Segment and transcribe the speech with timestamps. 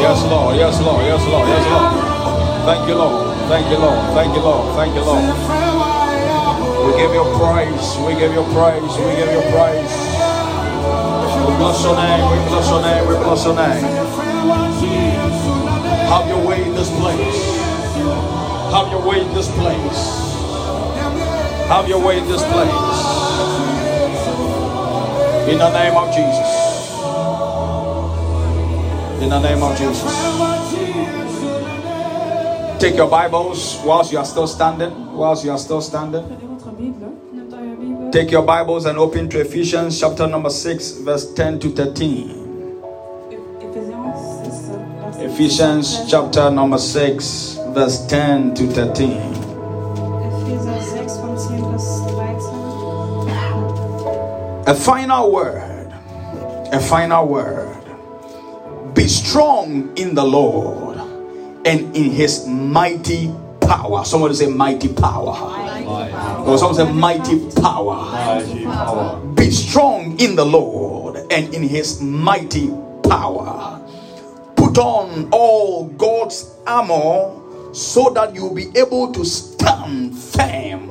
[0.00, 0.56] Yes, Lord.
[0.56, 1.04] Yes, Lord.
[1.04, 1.46] Yes, Lord.
[1.46, 1.92] Yes, Lord.
[2.64, 3.36] Thank you, Lord.
[3.46, 4.14] Thank you, Lord.
[4.16, 4.74] Thank you, Lord.
[4.74, 5.24] Thank you, Lord.
[6.86, 7.86] We give you praise.
[8.08, 8.92] We give you praise.
[9.04, 9.92] We give you praise.
[11.44, 12.24] We bless your name.
[12.32, 13.04] We bless your name.
[13.04, 13.84] We bless your name.
[16.08, 18.44] Have your way in this place.
[18.70, 20.26] Have your way in this place.
[21.68, 23.04] Have your way in this place.
[25.48, 26.64] In the name of Jesus.
[29.22, 30.12] In the name of Jesus.
[32.80, 35.06] Take your Bibles whilst you are still standing.
[35.14, 36.24] Whilst you are still standing.
[38.12, 42.42] Take your Bibles and open to Ephesians chapter number 6, verse 10 to 13.
[45.22, 49.12] Ephesians chapter number 6 verse 10 to 13.
[54.66, 55.92] A final word.
[56.72, 57.76] A final word.
[58.94, 60.96] Be strong in the Lord
[61.66, 64.06] and in his mighty power.
[64.06, 65.34] Somebody say mighty power.
[65.38, 66.46] Mighty power.
[66.46, 69.22] Or someone say mighty power.
[69.34, 72.68] Be strong in the Lord and in his mighty
[73.06, 73.82] power.
[74.56, 77.42] Put on all God's armor
[77.76, 80.90] so that you'll be able to stand firm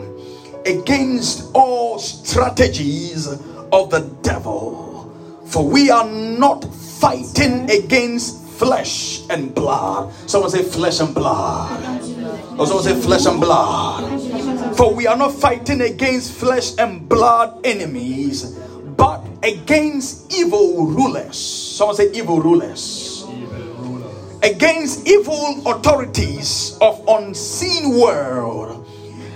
[0.68, 5.12] against all strategies of the devil.
[5.48, 10.14] For we are not fighting against flesh and blood.
[10.30, 12.04] Someone say, flesh and blood.
[12.58, 14.78] Or oh, someone say, flesh and blood.
[14.78, 18.44] For we are not fighting against flesh and blood enemies,
[18.96, 21.36] but against evil rulers.
[21.38, 23.14] Someone say, evil rulers
[24.46, 28.86] against evil authorities of unseen world,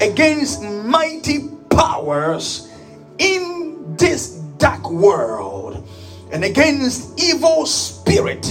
[0.02, 2.70] against mighty powers
[3.18, 5.88] in this dark world,
[6.32, 8.46] and against evil spirit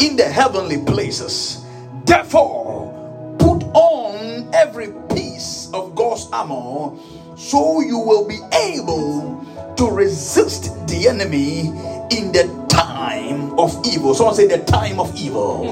[0.00, 1.64] in the heavenly places.
[2.04, 6.98] Therefore, put on every piece of God's armor
[7.38, 9.36] so you will be able
[9.76, 11.68] to resist the enemy
[12.10, 12.65] in the
[13.06, 14.14] time of evil.
[14.14, 15.66] Someone say the time of evil.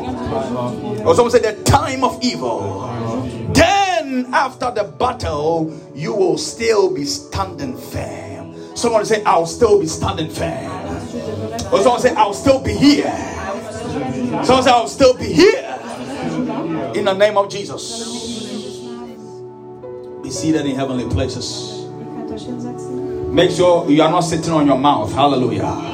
[1.09, 2.89] Or someone say the time of evil.
[3.55, 8.55] Then after the battle, you will still be standing firm.
[8.77, 10.73] Someone say, I'll still be standing firm.
[11.73, 13.11] Or someone say, I'll still be here.
[14.45, 15.71] Someone say, I'll still be here.
[16.97, 18.83] In the name of Jesus.
[20.23, 21.73] Be seated in heavenly places.
[23.35, 25.13] Make sure you are not sitting on your mouth.
[25.13, 25.94] Hallelujah.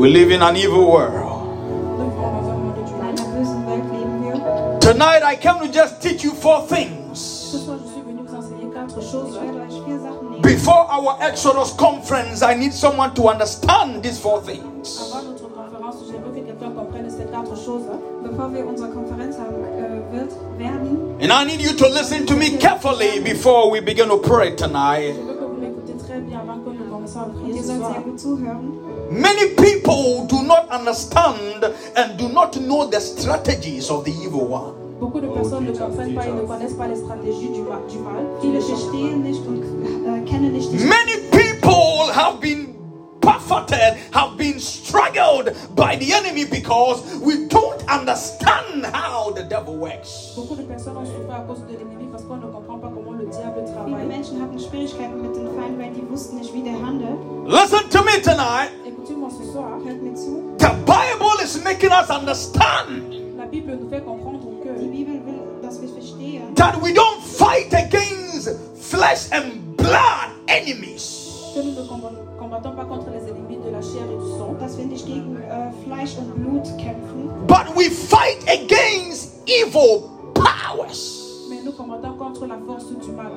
[0.00, 1.36] We live in an evil world.
[4.80, 7.54] Tonight I come to just teach you four things.
[10.42, 14.98] Before our Exodus conference, I need someone to understand these four things.
[21.20, 25.39] And I need you to listen to me carefully before we begin to pray tonight.
[29.12, 31.64] Many people do not understand
[31.96, 34.76] and do not know the strategies of the evil one.
[35.00, 37.80] Beaucoup de oh, personnes ne comprennent pas et ne connaissent pas les stratégies du, mal.
[38.40, 38.62] kennen
[40.44, 42.76] euh, nicht Many people have been
[43.20, 50.32] buffeted, have been struggled by the enemy because we don't understand how the devil works.
[50.36, 52.88] Beaucoup de personnes ont souffert à cause de l'ennemi parce qu'on ne comprend pas
[53.86, 57.14] Viele Menschen hatten Schwierigkeiten mit den Feinden, weil die wussten nicht, wie der handelt.
[57.46, 58.70] Listen to me tonight.
[60.58, 63.14] The Bible is making us understand.
[63.36, 66.52] La Bible nous fait comprendre que die Bibel will, dass wir verstehen.
[66.56, 71.38] That we don't fight against flesh and blood enemies.
[71.54, 74.54] Que nous ne combattons pas contre les ennemis de la chair et du sang.
[74.58, 77.30] Dass wir nicht gegen äh, Fleisch und Blut kämpfen.
[77.46, 81.19] But we fight against evil powers.
[81.64, 83.30] nous combattons contre la force du mal.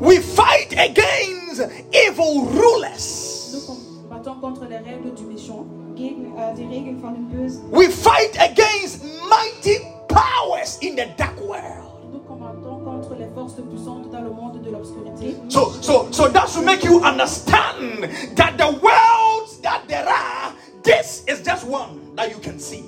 [0.00, 1.60] We fight against
[1.92, 3.50] evil rulers.
[3.52, 5.66] Nous combattons contre les règles du méchant.
[5.96, 7.40] Euh,
[7.70, 9.78] We fight against mighty
[10.08, 11.90] powers in the dark world.
[12.12, 15.36] Nous combattons contre les forces puissantes dans le monde de l'obscurité.
[15.48, 21.22] So, so, so that should make you understand that the worlds that there are, this
[21.28, 22.82] is just one that you can see.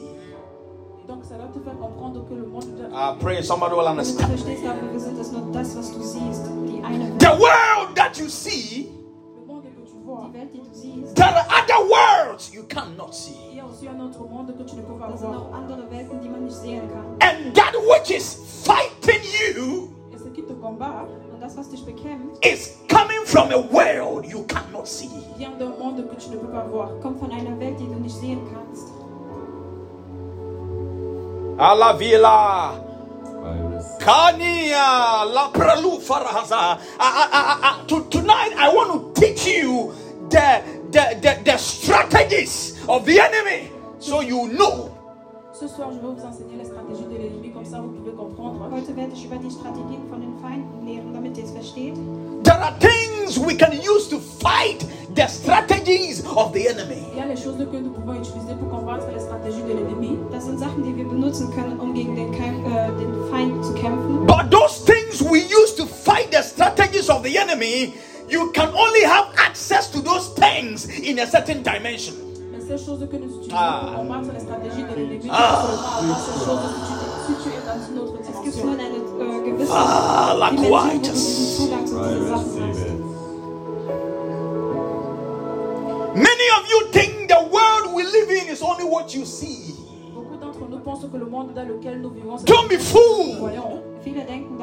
[1.07, 1.96] Donc, ça te faire comprendre.
[2.97, 4.39] I pray somebody will understand.
[4.39, 4.59] The
[7.29, 8.91] world that you see,
[11.15, 11.91] there are other
[12.27, 13.59] worlds you cannot see.
[17.21, 19.95] And that which is fighting you
[22.49, 25.11] is coming from a world you cannot see.
[31.59, 32.86] Alla Villa
[34.69, 39.93] la ah, ah, ah, Tonight I want to teach you
[40.31, 44.93] the, the, the, the strategies of the enemy so you know
[45.59, 48.69] Ce soir, je vais vous enseigner de l'ennemi, comme ça vous pouvez comprendre.
[48.77, 50.21] Heute werde ich über die Strategien von
[50.85, 51.95] lehren, damit ihr es versteht.
[52.45, 54.85] There are things we can use to fight
[55.17, 57.01] the strategies of the enemy.
[57.13, 60.19] Il y a les choses que nous pouvons utiliser pour combattre les stratégies de l'ennemi.
[60.31, 64.27] Das sind Sachen, die wir benutzen können, um gegen den, äh, den Feind zu kämpfen.
[64.27, 67.95] But those things we use to fight the strategies of the enemy,
[68.29, 72.13] you can only have access to those things in a certain dimension.
[72.67, 73.81] ces choses que nous utilisons ah.
[73.87, 75.29] pour combattre les stratégies de l'ennemi.
[75.31, 75.63] Ah.
[75.63, 76.59] ces choses
[77.27, 78.71] si tu, es dans une autre dimension.
[78.77, 81.69] Euh, ah, la courageous.
[86.15, 89.75] Many of you think the world we live in is only what you see.
[90.15, 93.53] Beaucoup d'entre nous pensent que le monde dans lequel nous vivons, c'est Don't be fooled.
[93.57, 94.63] Hein,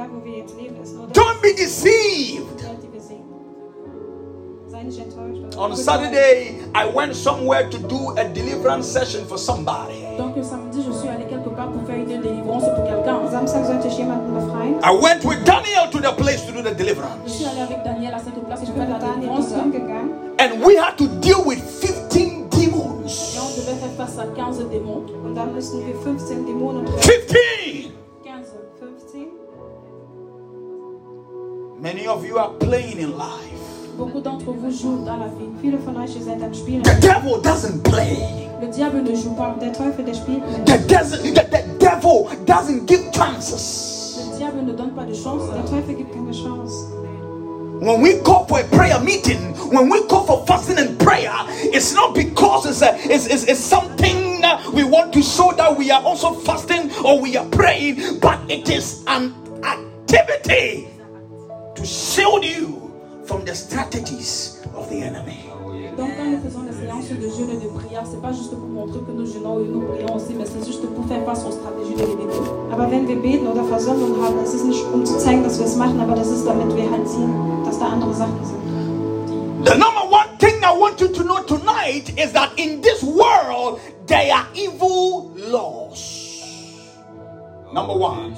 [1.13, 2.63] Don't be deceived.
[5.55, 10.01] On Saturday, I went somewhere to do a deliverance session for somebody.
[10.17, 12.93] Donc samedi, je suis allé quelque part pour faire une délivrance pour quelqu'un.
[14.85, 17.21] I went with Daniel to the place to do the deliverance.
[17.27, 18.19] Je suis allé avec Daniel à
[20.43, 23.03] And we had to deal with 15 demons.
[23.07, 25.03] Et on devait faire face à 15 démons.
[27.01, 27.31] 15.
[27.31, 27.33] 15.
[31.79, 33.62] Many of you are playing in life.
[33.97, 35.45] Beaucoup d'entre vous jouent dans la vie.
[35.61, 36.81] Viele von euch am Spielen.
[36.83, 38.17] The devil doesn't play.
[38.59, 39.53] Le diable ne joue pas.
[39.61, 44.23] Der Teufel der spielt The, the, the devil doesn't give chances.
[44.31, 45.43] Le diable ne donne pas de chance.
[45.53, 46.73] Der Teufel gibt keine chance.
[47.81, 51.31] When we go for a prayer meeting, when we go for fasting and prayer,
[51.73, 54.41] it's not because it's, a, uh, it's, it's, it's something
[54.73, 58.69] we want to show that we are also fasting or we are praying, but it
[58.69, 59.33] is an
[59.65, 60.87] activity
[61.75, 62.82] to shield you
[63.25, 65.39] from the strategies of the enemy.
[65.97, 68.99] Donc quand nous faisons séances de jeûne et de prière, c'est pas juste pour montrer
[68.99, 71.99] que nous jeûnons nous prions aussi, mais c'est juste pour faire face aux stratégies de
[72.01, 72.33] l'ennemi.
[72.71, 75.75] Aber wenn wir beten oder haben, es ist nicht um zu zeigen, dass wir es
[75.75, 77.33] machen, aber das ist damit wir halt sehen,
[77.65, 79.65] dass da andere Sachen sind.
[79.65, 83.79] The number one thing I want you to know tonight is that in this world
[84.07, 86.12] there are evil laws.
[87.73, 88.35] Number one.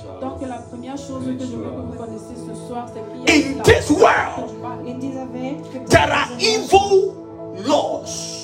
[3.28, 4.50] In this world,
[5.90, 7.14] there are evil
[7.68, 8.44] laws.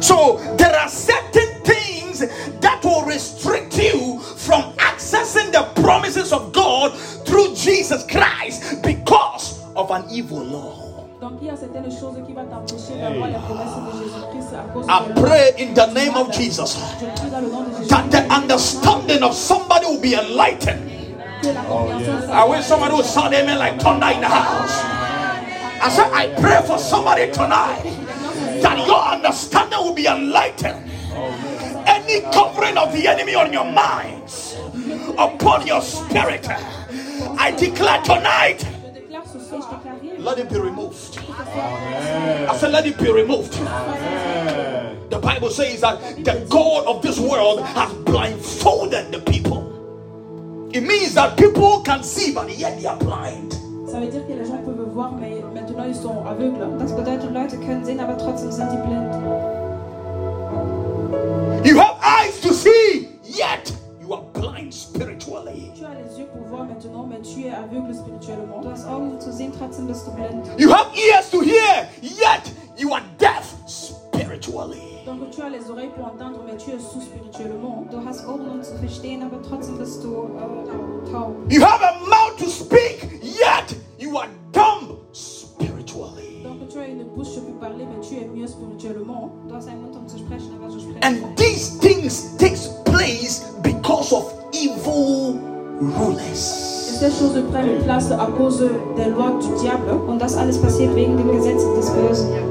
[0.00, 2.18] so there are certain things
[2.60, 6.92] that will restrict you from accessing the promises of God
[7.26, 10.84] through Jesus Christ because of an evil law.
[11.20, 14.37] Donc il y a certaines choses qui vont t'empêcher d'avoir les promesses de Jésus-Christ.
[14.88, 20.90] I pray in the name of Jesus that the understanding of somebody will be enlightened.
[21.68, 22.28] Oh, yes.
[22.28, 24.72] I wish somebody would sound amen like thunder in the house.
[25.80, 27.84] I said, I pray for somebody tonight
[28.62, 30.90] that your understanding will be enlightened.
[31.86, 34.56] Any covering of the enemy on your minds,
[35.16, 38.66] upon your spirit, I declare tonight,
[40.18, 41.07] let it be removed.
[41.40, 42.48] Amen.
[42.48, 43.54] I said, let it be removed.
[43.56, 45.08] Amen.
[45.10, 49.66] The Bible says that the God of this world has blindfolded the people.
[50.72, 53.52] It means that people can see, but yet they are blind.
[53.88, 56.58] Ça veut dire que les gens peuvent voir, mais maintenant ils sont aveugles.
[56.78, 59.14] Das bedeutet, Leute können sehen, aber trotzdem sind sie blind.
[61.64, 65.72] You have eyes to see, yet you are blind spiritually.
[65.74, 68.60] Tu as les yeux pour voir maintenant, mais tu es aveugle spirituellement.
[68.60, 70.44] Du hast Augen zu sehen, trotzdem bist du blind.
[78.30, 80.08] um zu verstehen, aber trotzdem bist du
[80.38, 81.36] äh, taub.
[81.50, 86.24] You have a mouth to speak, yet you are dumb spiritually.
[86.44, 86.50] Du
[89.54, 91.04] hast einen Mund, zu sprechen, aber du sprichst.
[91.04, 95.38] And these things takes place because of evil
[95.80, 96.96] rulers.
[97.00, 98.64] Ces choses prennent place à cause
[98.96, 99.92] des lois du diable.
[100.08, 102.47] Und das alles passiert wegen dem Gesetz des Bösen.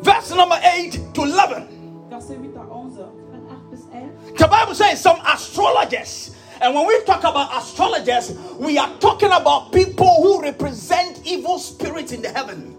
[0.00, 1.68] Verse number 8 to 11.
[2.12, 4.10] 11.
[4.38, 9.72] The Bible says some astrologers and when we talk about astrologers, we are talking about
[9.72, 12.76] people who represent evil spirits in the heaven.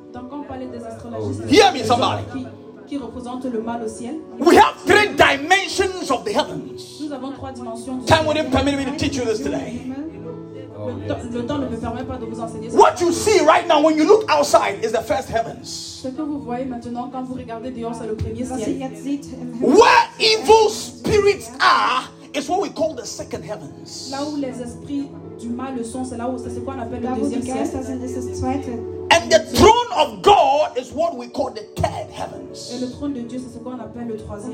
[1.50, 2.48] Hear me, somebody.
[2.88, 4.16] qui représente le mal au ciel.
[4.40, 7.00] We have three dimensions of the heavens.
[7.02, 8.00] Nous avons trois dimensions.
[8.06, 9.82] Time wouldn't permit me to teach you this today.
[11.34, 12.72] Le temps ne me permet pas de vous enseigner.
[12.74, 15.66] What you see right now when you look outside is the first heavens.
[16.02, 19.20] Ce que vous voyez maintenant quand vous regardez dehors c'est le premier ciel.
[19.62, 24.12] Where evil spirits are is what we call the second heavens.
[24.12, 27.02] Là où les esprits du mal le son, c'est là où c'est quoi on appelle
[27.02, 27.58] le deuxième ciel.
[29.10, 32.74] And the throne of God is what we call the third heavens.
[32.76, 34.52] Et le trône de Dieu, c'est ce qu'on appelle le troisième.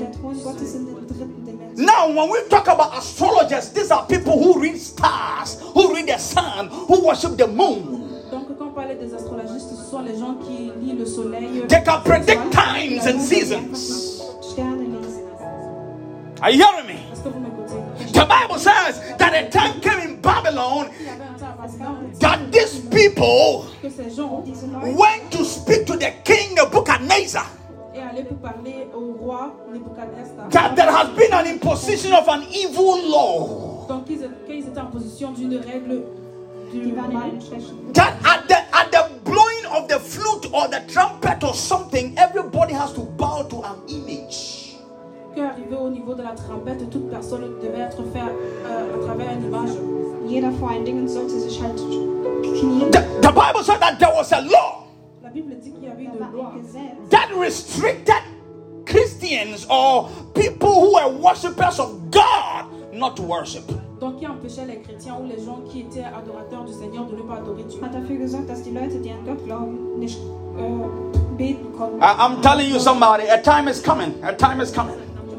[1.76, 6.18] Now, when we talk about astrologers, these are people who read stars, who read the
[6.18, 8.08] sun, who worship the moon.
[8.30, 11.62] Donc, quand on parle des astrologistes, ce sont les gens qui lient le soleil.
[11.68, 14.22] They can predict times and seasons.
[16.42, 17.53] Are you hearing me?
[18.14, 20.88] The Bible says that a time came in Babylon
[22.20, 27.44] that these people went to speak to the king Nebuchadnezzar.
[30.50, 33.86] That there has been an imposition of an evil law.
[33.88, 34.10] That
[38.24, 42.92] at the, at the blowing of the flute or the trumpet or something, everybody has
[42.92, 44.13] to bow to an image.
[45.42, 48.22] arrivait au niveau de la trompette, toute personne devait être faite
[48.66, 49.70] euh, à travers une image.
[50.28, 52.90] Jeder vor allen Dingen sollte sich halt knien.
[52.90, 54.84] The, the Bible said that there was a law
[55.22, 56.52] La Bible dit qu'il y avait une loi
[57.10, 58.22] that restricted
[58.86, 63.64] Christians or people who were worshippers of God not to worship.
[64.00, 67.22] Donc qui empêchait les chrétiens ou les gens qui étaient adorateurs du Seigneur de ne
[67.22, 67.80] pas adorer Dieu.
[67.82, 70.18] Hat dafür gesorgt, dass die Leute, die an Gott glauben, nicht
[71.36, 71.98] beten konnten.
[72.00, 74.14] I, I'm telling you somebody, a time is coming.
[74.24, 74.94] A time is coming.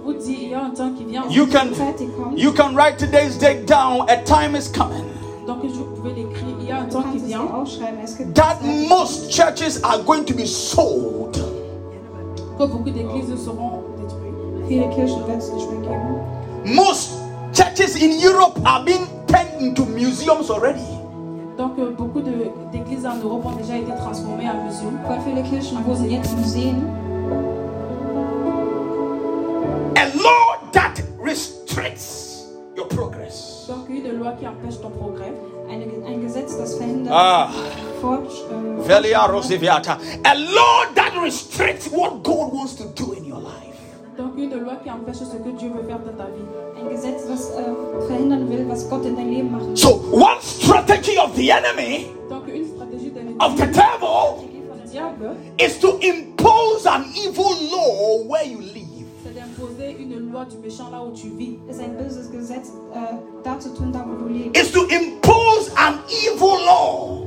[0.06, 1.72] You can,
[2.38, 4.08] you can write today's date down.
[4.08, 5.04] A time is coming.
[5.48, 5.64] That
[8.88, 11.36] most churches are going to be sold.
[16.68, 17.20] Most
[17.56, 20.86] churches in Europe are being turned into museums already.
[21.58, 22.22] Donc euh, beaucoup
[22.72, 24.84] d'églises en Europe ont déjà été transformées en musées.
[29.98, 32.44] A law that restricts
[32.76, 33.66] your progress.
[33.68, 35.32] Donc une loi qui empêche ton progrès.
[37.10, 37.48] ah.
[38.04, 43.76] Euh, A law that restricts what God wants to do in your life.
[44.18, 46.46] Donc une loi qui empêche ce que Dieu veut faire dans ta vie.
[49.48, 52.08] Euh, so one strategy of the enemy.
[53.40, 54.46] of the devil.
[55.58, 58.75] Is to impose an evil law where you live
[60.36, 60.58] loi du
[60.92, 61.58] là où tu vis.
[61.70, 63.06] Uh,
[64.54, 67.22] Is to impose an evil law.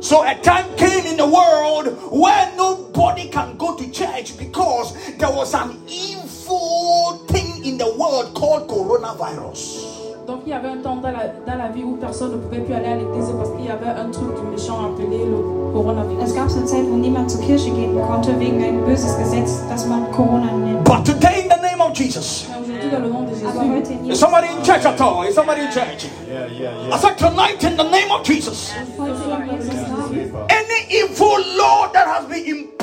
[0.00, 5.30] So a time came in the world where nobody can go to church because there
[5.30, 9.95] was an evil thing in the world called coronavirus.
[10.26, 12.58] Donc il y avait un temps dans la, dans la vie où personne ne pouvait
[12.58, 16.30] plus aller à l'église parce qu'il y avait un truc du méchant appelé le coronavirus.
[16.30, 19.62] Es gab so eine Zeit, wo niemand zur Kirche gehen konnte wegen ein böses Gesetz,
[19.70, 20.82] das man Corona nennt.
[20.82, 22.48] But today in the name of Jesus.
[24.10, 25.22] Is somebody in church at all?
[25.24, 26.08] Is somebody in church?
[26.28, 26.94] Yeah, yeah, yeah.
[26.94, 28.72] I said tonight in the name of Jesus.
[28.98, 32.75] Any evil law that has been imposed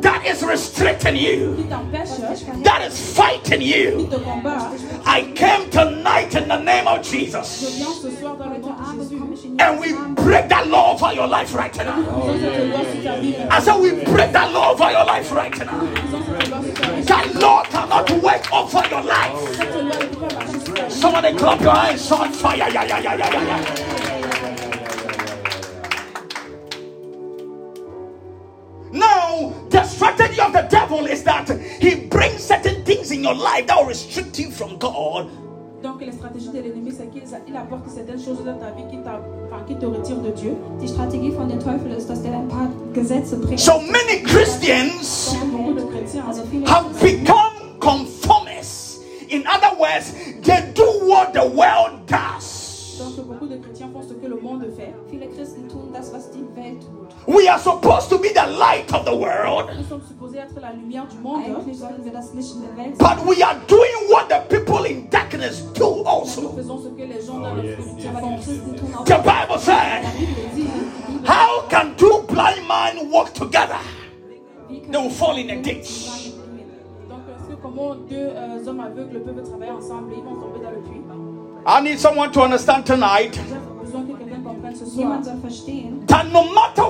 [0.00, 1.62] that is restricting you,
[2.62, 4.08] that is fighting you.
[5.04, 7.80] I came tonight in the name of Jesus.
[9.58, 12.12] And we break that law over your life right now.
[13.50, 15.80] I said, We break that law over your life right now.
[17.02, 20.90] That law cannot work over your life.
[20.90, 22.56] Somebody clap your hands on fire.
[22.56, 24.05] Yeah, yeah, yeah, yeah, yeah.
[29.68, 31.48] the strategy of the devil is that
[31.80, 35.28] he brings certain things in your life that will restrict you from God.
[35.82, 39.20] Donc, la stratégie de l'ennemi, c'est qu'il apporte certaines choses dans ta vie qui, enfin,
[39.66, 40.56] qui te retirent de Dieu.
[40.80, 43.60] Die Strategie von der Teufel ist, dass er ein paar Gesetze bringt.
[43.60, 45.34] So many Christians
[46.66, 49.00] have become conformists.
[49.28, 52.96] In other words, they do what the world does.
[52.98, 54.92] Donc, beaucoup de chrétiens font ce que le monde fait.
[55.10, 57.05] Viele Christen tun das, was die Welt tut.
[57.26, 59.70] We are supposed to be the light of the world.
[62.98, 66.52] But we are doing what the people in darkness do also.
[66.56, 66.94] Oh,
[69.12, 70.06] the Bible says,
[71.26, 73.78] How can two blind men walk together?
[74.70, 76.08] They will fall in a ditch.
[78.08, 78.62] Euh,
[81.66, 83.32] I need someone to understand tonight
[86.06, 86.85] that no matter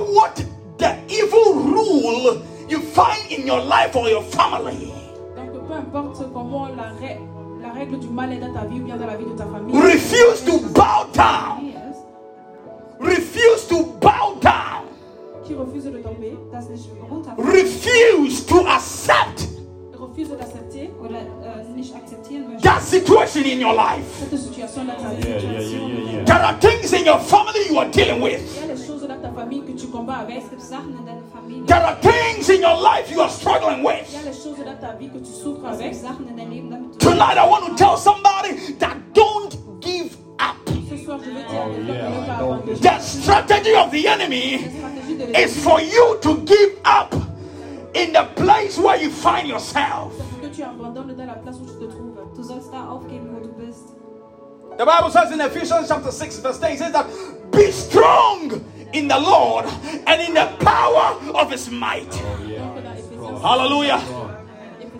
[3.47, 4.91] your life or your family.
[7.61, 9.75] la, règle du mal est dans ta vie ou dans la de ta famille.
[9.81, 11.71] Refuse to bow down.
[12.99, 14.83] Refuse to bow down.
[15.47, 16.37] refuse de tomber.
[17.37, 19.47] refuse to accept.
[20.79, 21.19] Euh,
[22.63, 24.29] That situation in your life.
[26.25, 28.59] There are things in your family you are dealing with.
[28.67, 30.43] que tu avec.
[31.67, 34.07] There are things in your life you are struggling with.
[36.99, 40.55] Tonight, I want to tell somebody that don't give up.
[40.69, 41.83] Oh,
[42.67, 44.53] yeah, the strategy of the enemy
[45.37, 47.11] is for you to give up
[47.93, 50.13] in the place where you find yourself.
[50.39, 50.49] The
[54.85, 57.07] Bible says in Ephesians chapter 6, verse eight, it says that
[57.51, 58.61] be strong
[58.93, 59.65] in the Lord
[60.07, 62.13] and in the power of his might.
[63.43, 64.01] Hallelujah.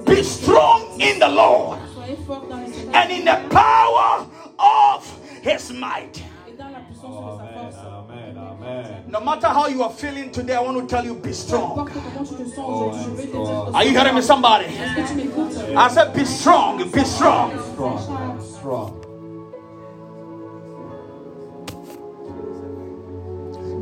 [0.06, 4.28] Be strong in the Lord and in the power
[4.60, 6.24] of his might.
[6.60, 9.04] Amen, amen.
[9.08, 11.90] No matter how you are feeling today, I want to tell you be strong.
[13.74, 14.66] are you hearing me, somebody?
[14.76, 17.58] I said, be strong, be strong.
[17.74, 18.97] Strong, strong.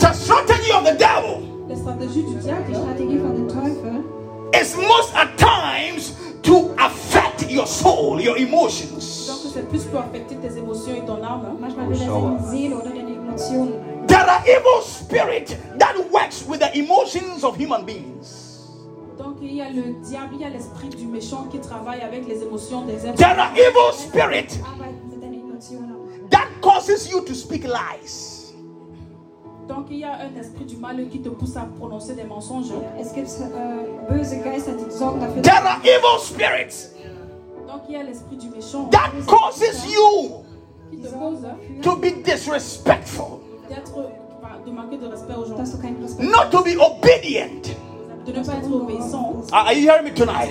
[0.06, 1.42] The strategy of the devil
[4.56, 6.14] is most at times
[6.44, 9.26] to affect your soul, your emotions.
[14.08, 18.62] There are evil spirits that works with the emotions of human beings.
[19.18, 22.28] Donc il y a le diable, il y a l'esprit du méchant qui travaille avec
[22.28, 23.18] les émotions des êtres.
[23.18, 24.78] There are evil spirits ah
[26.30, 28.35] that causes you to speak lies.
[29.68, 32.68] Donc il y a un esprit du mal qui te pousse à prononcer des mensonges.
[33.00, 34.24] Es gibt äh,
[35.42, 36.92] There are evil spirits.
[37.68, 38.86] Donc il y a l'esprit du méchant.
[38.92, 40.42] That causes you
[40.92, 43.40] qui te cause hein, to be disrespectful.
[43.68, 43.94] D'être
[44.42, 45.58] bah, de manquer de respect aux gens.
[45.58, 47.66] Not to be obedient.
[48.28, 49.34] De ne pas être obéissant.
[49.52, 50.50] Ah, are you hearing me tonight?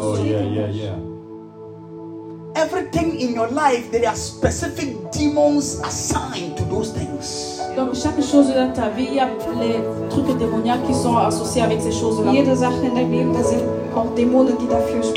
[0.00, 2.56] Oh yeah, yeah, yeah.
[2.56, 7.60] Everything in your life, there are specific demons assigned those things.
[7.76, 9.28] Donc chaque chose ta vie, il y a
[9.60, 9.76] les
[10.08, 12.30] trucs démoniaques qui sont associés avec ces choses-là.
[12.32, 12.44] in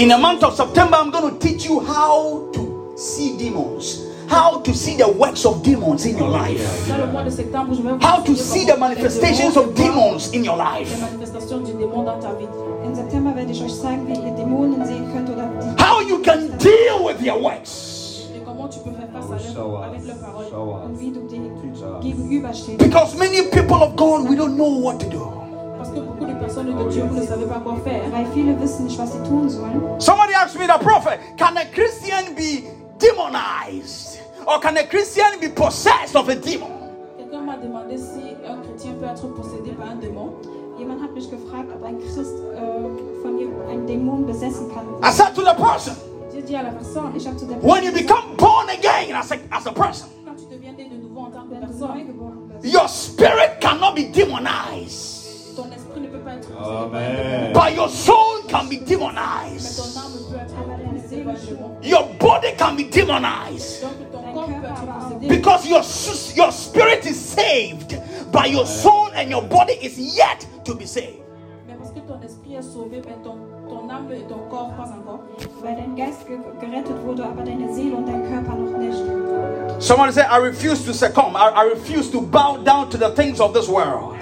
[0.08, 4.02] the month of September, I'm going to teach you how to see demons.
[4.28, 6.60] How to see the works of demons in your life.
[8.02, 10.90] How to see the manifestations of demons in your life.
[15.78, 17.93] How you can deal with your works.
[19.34, 19.58] Because
[23.18, 25.24] many people of God, we don't know what to do.
[25.26, 25.84] Oh,
[30.16, 32.68] Somebody asked me the prophet, can a Christian be
[33.00, 34.20] demonized?
[34.48, 36.70] Or can a Christian be possessed of a demon?
[45.02, 45.96] I said to the person.
[46.34, 50.10] When you become born again as a, as a person,
[52.64, 55.22] your spirit cannot be demonized.
[56.54, 57.54] Amen.
[57.54, 59.80] But your soul can be demonized.
[61.84, 63.86] Your body can be demonized.
[65.30, 67.96] Because your, your spirit is saved,
[68.32, 71.20] but your soul and your body is yet to be saved
[74.28, 75.20] ton corps pas encore.
[75.62, 78.98] Weil dein Geist gerettet wurde, aber deine Seele und dein Körper noch nicht.
[79.80, 81.36] Someone said, I refuse to succumb.
[81.36, 84.16] I, I refuse to bow down to the things of this world.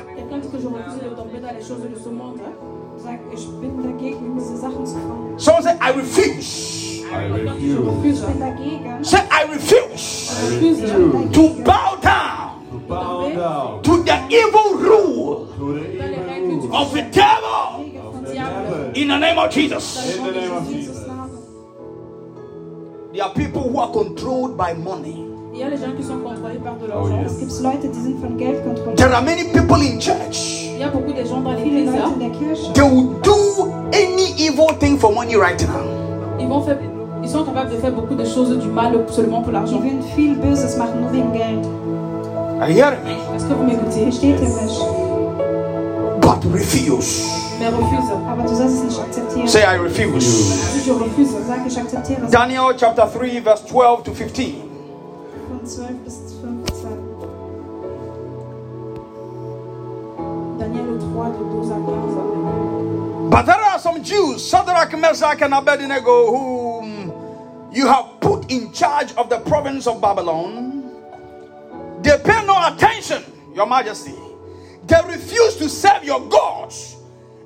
[5.38, 7.04] Someone said, I refuse.
[7.14, 8.20] I refuse.
[9.02, 13.82] Say, I refuse, I refuse to bow down, to, bow down.
[13.84, 17.91] to the evil rule, of the devil.
[18.36, 20.16] In the name of Jesus.
[23.14, 25.28] There are people who are controlled by money.
[25.54, 27.30] Il y a gens qui sont contrôlés par de oh, l'argent.
[28.96, 30.64] There are many people in church.
[30.76, 31.58] Il y a de gens hein.
[32.74, 35.84] They will do any evil thing for money right now.
[37.22, 39.82] Ils sont capables de faire beaucoup de choses du mal seulement pour l'argent.
[39.82, 39.82] ce
[43.54, 44.06] vous m'écoutez?
[46.52, 47.30] refuse.
[47.64, 50.82] Ah, Say, I refuse.
[52.32, 54.56] Daniel chapter 3, verse 12 to 15.
[55.48, 56.04] 15.
[63.30, 69.14] But there are some Jews, Shadrach, Meshach, and Abednego, whom you have put in charge
[69.14, 70.82] of the province of Babylon.
[72.02, 74.16] They pay no attention, Your Majesty.
[74.88, 76.91] They refuse to serve your gods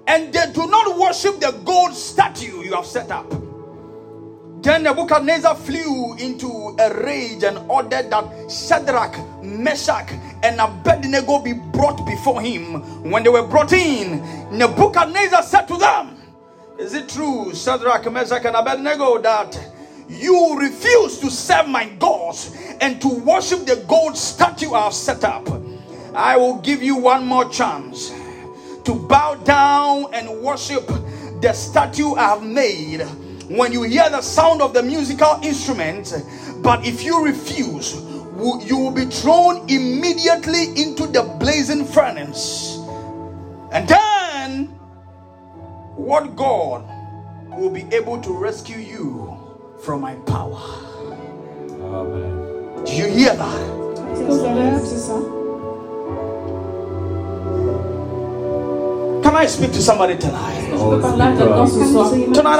[0.08, 3.30] and they do not worship the gold statue you have set up.
[4.62, 6.48] Then Nebuchadnezzar flew into
[6.80, 10.10] a rage and ordered that Shadrach, Meshach,
[10.44, 12.82] and Abednego be brought before him.
[13.12, 14.22] When they were brought in,
[14.58, 16.18] Nebuchadnezzar said to them,
[16.80, 19.56] Is it true, Shadrach, Meshach, and Abednego, that
[20.10, 25.24] you refuse to serve my gods and to worship the gold statue I have set
[25.24, 25.48] up?
[26.16, 28.12] I will give you one more chance
[28.86, 30.88] to bow down and worship
[31.42, 33.02] the statue I have made.
[33.48, 36.12] When you hear the sound of the musical instrument,
[36.62, 42.78] but if you refuse, you will be thrown immediately into the blazing furnace.
[43.72, 44.66] And then,
[45.96, 46.84] what God
[47.50, 49.38] will be able to rescue you
[49.84, 50.60] from my power?
[51.82, 52.84] Amen.
[52.84, 55.45] Do you hear that?
[59.26, 60.70] Can I speak to somebody tonight?
[60.74, 61.42] Oh, tonight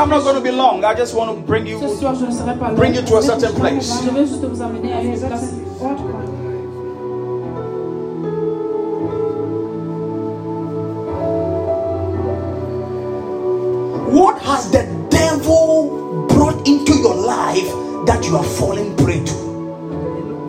[0.02, 0.84] I'm not going to be long.
[0.84, 3.90] I just want to bring you bring you to a certain place.
[14.10, 19.38] What has the devil brought into your life that you are falling prey to?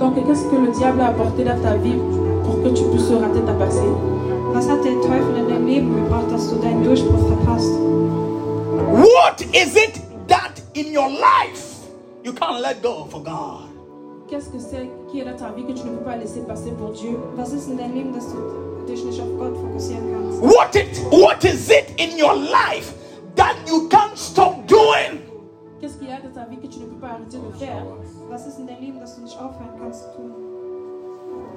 [0.01, 2.01] Donc qu'est-ce que le diable a apporté dans ta vie
[2.43, 3.53] pour que tu puisses rater ta
[4.57, 7.69] Was hat der Teufel in dein Leben gebracht, dass du deinen Durchbruch verpasst?
[7.77, 11.81] What is it that in your life
[12.25, 13.69] you can't let go for God?
[14.31, 16.71] Qu'est-ce que c'est qui est dans ta vie que tu ne peux pas laisser passer
[16.71, 17.19] pour Dieu?
[17.37, 20.41] Was ist in deinem Leben, dass du dich nicht auf Gott fokussieren kannst?
[20.43, 22.95] What it, what is it in your life
[23.35, 25.21] that you can't stop doing?
[25.83, 27.85] Qu'est-ce qu'il y a dans ta vie que tu ne peux pas arrêter de faire?
[28.31, 30.46] Was ist in deinem Leben, dass du nicht aufhören kannst zu tun?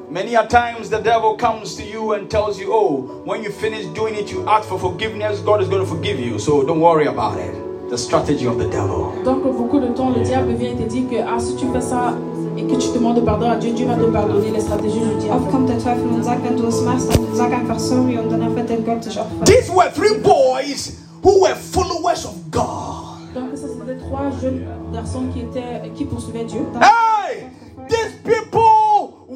[0.10, 3.86] Many a times the devil comes to you and tells you, Oh, when you finish
[4.00, 7.06] doing it, you ask for forgiveness, God is going to forgive you, so don't worry
[7.06, 7.54] about it.
[7.91, 9.13] The strategy of the devil.
[9.24, 12.15] Donc, beaucoup de temps, le diable vient te dire que ah, si tu fais ça
[12.58, 14.50] et que tu demandes pardon à Dieu, Dieu va te pardonner.
[14.50, 15.43] la stratégie du diable.
[15.43, 18.32] Oft kommt der Teufel und sagt, wenn du es machst, dann sag einfach sorry und
[18.32, 19.45] danach wird dein Gott dich opfern.
[19.45, 23.19] These were three boys who were followers of God.
[23.36, 26.62] Donc, ça, c'était trois jeunes garçons qui étaient qui poursuivaient Dieu.
[26.82, 27.45] Hey,
[27.88, 28.69] these people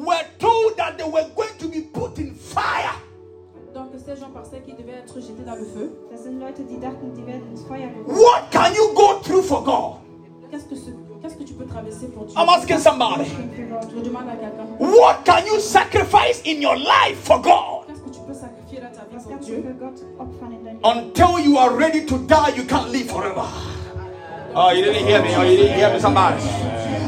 [0.04, 2.94] were told that they were going to be put in fire.
[3.74, 5.92] Donc ces gens pensaient qu'ils devaient être jetés dans le feu.
[6.12, 8.22] Das Leute, die dachten, die werden ins Feuer geworfen.
[8.22, 9.96] What can you go through for God?
[10.50, 10.74] Qu'est-ce que,
[11.20, 12.36] qu'est-ce que tu peux traverser pour Dieu?
[12.38, 13.24] I'm asking somebody.
[13.24, 14.64] Je demande à quelqu'un.
[14.78, 17.86] What can you sacrifice in your life for God?
[17.88, 19.64] Qu'est-ce que tu peux sacrifier dans ta vie pour Dieu?
[20.84, 23.42] Until you are ready to die, you can't live forever.
[24.54, 25.34] Oh, you didn't hear me.
[25.34, 26.42] Oh, you didn't hear me, somebody.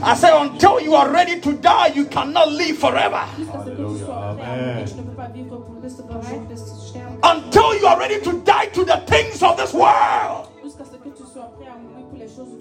[0.08, 3.26] I said, until you are ready to die, you cannot live forever.
[7.24, 10.50] Until you are ready to die to the things of this world.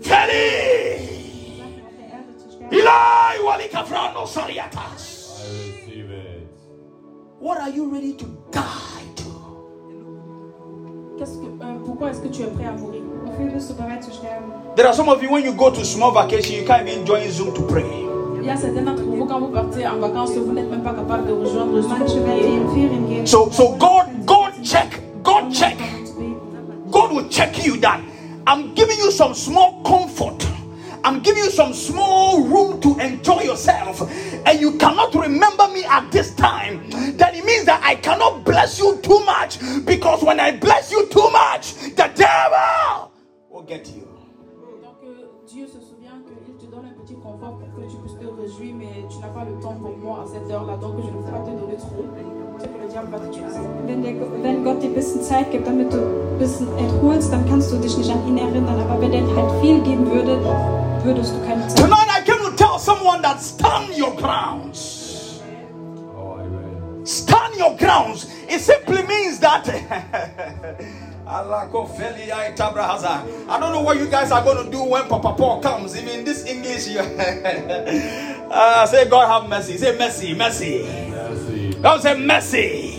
[0.04, 1.70] Kelly!
[2.72, 4.76] Eli I it.
[7.38, 9.26] What are you ready to die to?
[11.18, 13.04] Euh, pourquoi est-ce que tu es prêt à mourir?
[14.76, 17.28] There are some of you, when you go to small vacation, you can't even join
[17.32, 17.82] Zoom to pray.
[23.26, 25.78] So, so God, God check, God check.
[26.92, 28.02] God will check you that
[28.46, 30.48] I'm giving you some small comfort.
[31.04, 34.02] I'm giving you some small room to enjoy yourself,
[34.48, 38.80] and you cannot remember me at this time, then it means that I cannot bless
[38.80, 43.12] you too much because when I bless you too much, the devil
[43.56, 44.04] will get you.
[44.12, 48.20] Mm, euh, Dieu se souvient qu'il te donne un petit confort pour que tu puisses
[48.20, 51.08] te réjouir, mais tu n'as pas le temps pour moi à cette heure-là, donc je
[51.08, 52.04] ne peux pas te donner trop.
[53.88, 57.48] Wenn, der, wenn Gott dir ein bisschen Zeit gibt, damit du ein bisschen erholst, dann
[57.48, 58.80] kannst du dich nicht an ihn erinnern.
[58.90, 60.38] Aber wenn er halt viel geben würde,
[61.04, 61.78] würdest du keine Zeit.
[61.80, 65.42] Tonight I came to tell someone that stand your grounds.
[66.16, 66.40] Oh,
[67.06, 68.28] stand your grounds.
[68.50, 69.64] It simply means that
[71.28, 71.42] I
[73.60, 75.98] don't know what you guys are going to do when Papa Paul comes.
[75.98, 77.02] Even this English, here.
[78.52, 79.78] uh, ah, say God have mercy.
[79.78, 80.84] Say mercy, mercy.
[81.10, 81.76] mercy.
[81.82, 82.92] Don't say mercy.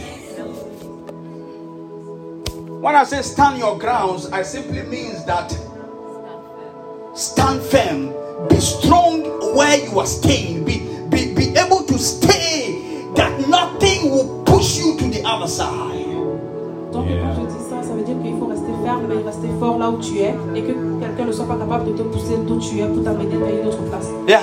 [2.81, 5.51] When I say stand your grounds, I simply means that
[7.15, 8.13] stand firm,
[8.49, 9.23] be strong
[9.57, 14.99] where you are staying, be be, be able to stay that nothing will push you
[14.99, 15.93] to the other side.
[16.97, 19.77] Donc quand je dis ça, ça veut dire qu'il faut rester ferme et rester fort
[19.79, 22.59] là où tu es et que quelqu'un ne soit pas capable de te pousser d'où
[22.59, 24.09] tu es pour t'amener dans une autre place.
[24.31, 24.37] Euh,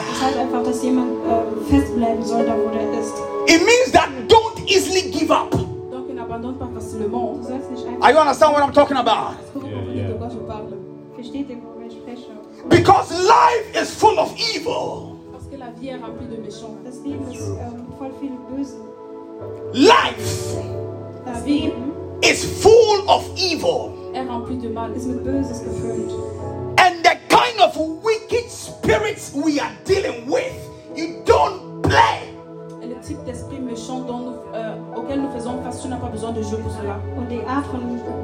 [3.46, 5.50] It means that don't easily give up.
[5.92, 7.34] Donc n'abandonne pas facilement.
[8.02, 9.34] Are you understand what I'm talking about?
[12.70, 15.18] Because life is full of evil.
[15.34, 15.90] Parce que la vie
[21.58, 21.74] est
[22.24, 23.92] is full of evil.
[24.16, 26.12] Er rempli de Mal, ist mit Böses gefüllt.
[26.80, 30.56] And the kind of wicked spirits we are dealing with,
[30.96, 32.20] you don't play.
[32.82, 36.08] Et le type d'esprit méchant dont nous, euh, auquel nous faisons face, tu n'as pas
[36.10, 36.98] besoin de jeu pour cela.
[37.18, 37.66] On die Art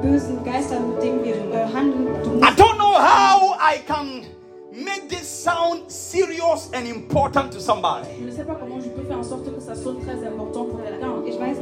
[0.02, 2.08] bösen Geister mit denen wir handeln.
[2.42, 4.24] I don't know how I can
[4.72, 8.08] make this sound serious and important to somebody.
[8.18, 10.64] Je ne sais pas comment je peux faire en sorte que ça sonne très important
[10.64, 11.09] pour quelqu'un.
[11.40, 11.60] Life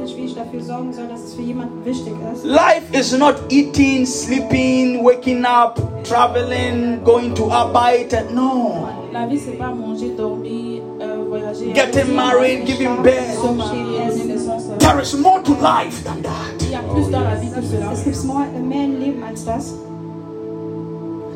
[2.93, 9.07] is not eating, sleeping, waking up, traveling, going to a bite, No.
[9.13, 9.29] Euh,
[11.73, 13.41] Getting married, giving birth.
[14.79, 16.59] There is more to life than that.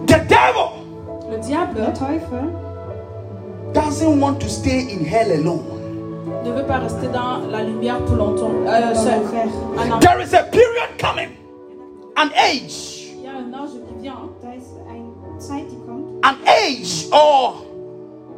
[0.06, 0.72] The devil.
[3.74, 5.73] Doesn't want to stay in hell alone.
[6.44, 8.52] ne veut pas rester dans la lumière pour longtemps.
[8.68, 9.22] Euh, seul.
[10.02, 11.30] There is a period coming.
[12.18, 13.10] An age.
[13.16, 14.16] Il y a un âge qui vient.
[16.26, 17.66] An age or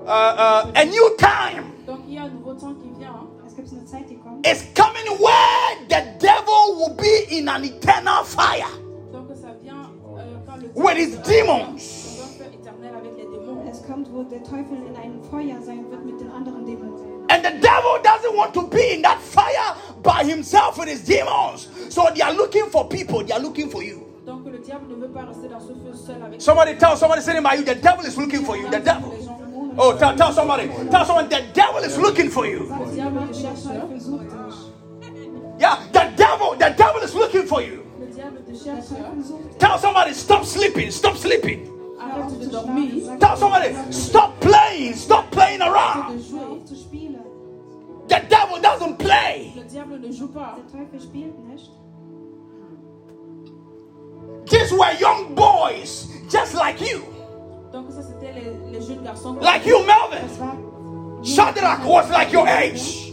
[0.06, 1.66] uh, uh, a new time.
[1.88, 3.12] Donc il y a un nouveau temps qui vient.
[4.44, 8.68] It's coming where the devil will be in an eternal fire.
[9.14, 12.04] Donc ça vient euh, quand le With his demons.
[12.54, 13.64] Éternel avec les démons.
[13.68, 15.85] Es kommt, wo Teufel in einem Feuer sein
[17.50, 21.68] the devil doesn't want to be in that fire by himself with his demons.
[21.94, 24.02] So they are looking for people, they are looking for you.
[26.38, 28.70] Somebody tell somebody sitting by you, the devil is looking for you.
[28.70, 29.12] The devil.
[29.78, 32.68] Oh, tell, tell somebody, tell someone the devil is looking for you.
[35.60, 37.84] Yeah, the devil, the devil is looking for you.
[39.60, 41.66] Tell somebody, stop sleeping, stop sleeping.
[43.20, 46.22] Tell somebody, stop playing, stop playing around.
[48.08, 49.52] The devil doesn't play.
[49.58, 50.56] Le diable ne joue pas.
[54.50, 57.04] These were young boys, just like you.
[57.72, 59.36] Donc ça c'était les, jeunes garçons.
[59.42, 60.28] Like you, Melvin.
[61.24, 63.12] Shadrach was like your age.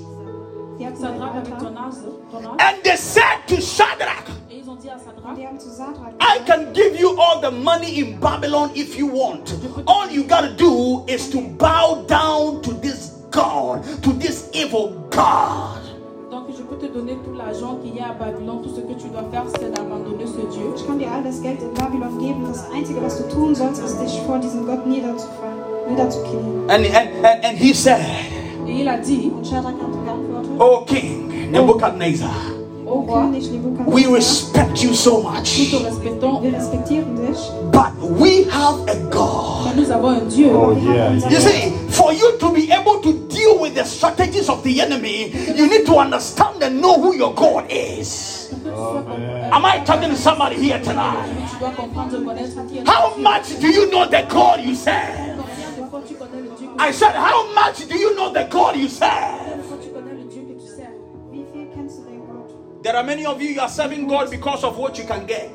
[1.01, 1.95] Shadrach avec ton âge,
[2.31, 4.27] ton And they said to Shadrach.
[6.21, 9.55] I can give you all the money in Babylon if you want.
[9.87, 15.81] All you gotta do is to bow down to this God, to this evil God.
[16.31, 18.63] Donc je peux te donner tout l'argent qu'il y a à Babylone.
[18.63, 20.69] Tout ce que tu dois faire, c'est d'abandonner ce Dieu.
[20.77, 22.45] Ich kann dir all das Geld in Babylon geben.
[22.47, 27.45] Das Einzige, was du tun sollst, ist dich vor diesem Gott niederzufallen, And, and, and,
[27.45, 28.01] and he said,
[28.67, 29.33] Et il a dit,
[30.59, 32.31] Oh King Nebuchadnezzar.
[32.93, 35.73] We respect you so much.
[37.73, 39.63] But we have a God.
[39.83, 41.29] Oh, yeah, yeah.
[41.31, 45.31] You see, for you to be able to deal with the strategies of the enemy,
[45.53, 48.53] you need to understand and know who your God is.
[48.67, 48.99] Oh,
[49.53, 51.29] Am I talking to somebody here tonight?
[52.87, 55.39] How much do you know the God you serve?
[56.79, 59.52] I said, How much do you know the God you serve?
[62.83, 65.55] There are many of you, you are serving God because of what you can get.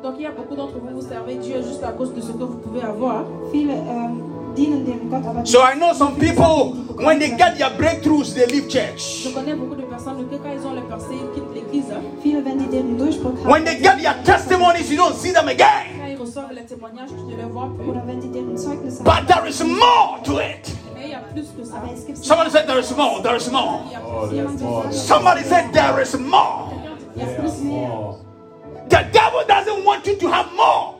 [0.00, 2.28] Donc il y a beaucoup d'entre vous, vous servez Dieu juste à cause de ce
[2.28, 3.24] que vous pouvez avoir.
[3.54, 9.24] Euh, so I know some people, when they get their breakthroughs, they leave church.
[9.24, 11.86] Je connais beaucoup de personnes que quand ils ont leur percée, ils quittent l'église.
[11.90, 13.38] Hein.
[13.44, 15.98] When they get their testimonies, you don't see them again.
[15.98, 20.77] Quand ils reçoivent les témoignages tu ne vois plus But there is more to it.
[21.36, 23.22] Somebody said there is more.
[23.22, 24.92] There is more.
[24.92, 26.74] Somebody said there is more.
[27.14, 30.96] The devil doesn't want you to have more.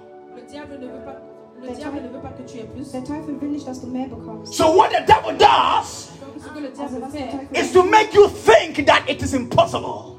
[4.45, 6.13] So what the devil does
[7.55, 10.18] is to make you think that it is impossible.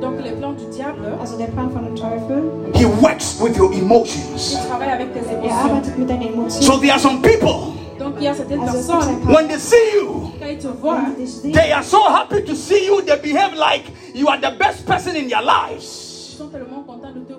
[0.00, 1.04] Donc les plans du diable.
[1.20, 2.42] Also der Plan von dem Teufel.
[2.74, 4.56] He works with your emotions.
[4.80, 5.48] avec tes er émotions.
[5.48, 6.62] Er arbeitet mit deinen Emotionen.
[6.62, 7.72] So there are some people.
[7.98, 9.26] Donc il y a certaines also personnes.
[9.26, 10.32] When they see you.
[10.80, 11.14] voient.
[11.42, 13.00] They are so happy to see you.
[13.02, 16.02] They behave like you are the best person in their lives.
[16.34, 16.50] Ils sont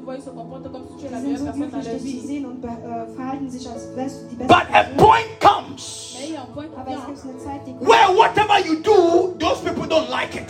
[0.08, 0.12] uh,
[4.48, 6.16] but a point comes
[7.80, 10.44] where whatever you do, those people don't like it.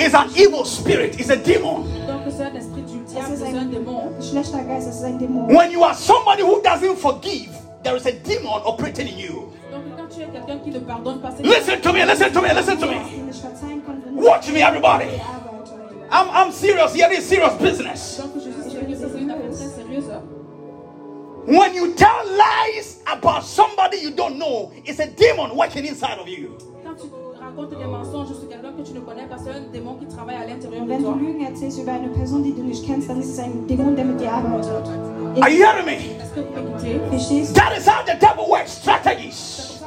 [0.00, 1.82] It's an evil spirit, it's a demon.
[5.54, 7.50] When you are somebody who doesn't forgive,
[7.82, 9.52] there is a demon operating in you.
[11.40, 13.32] Listen to me, listen to me, listen to me.
[14.14, 15.20] Watch me, everybody.
[16.14, 18.18] I'm, I'm serious you This serious business.
[21.48, 21.72] When
[27.54, 30.06] Quand tu des mensonges sur quelqu'un que tu ne connais pas, c'est un démon qui
[30.06, 31.14] travaille à l'intérieur de toi.
[31.20, 31.34] you
[35.84, 37.52] me?
[37.52, 39.80] That is how the devil works strategies.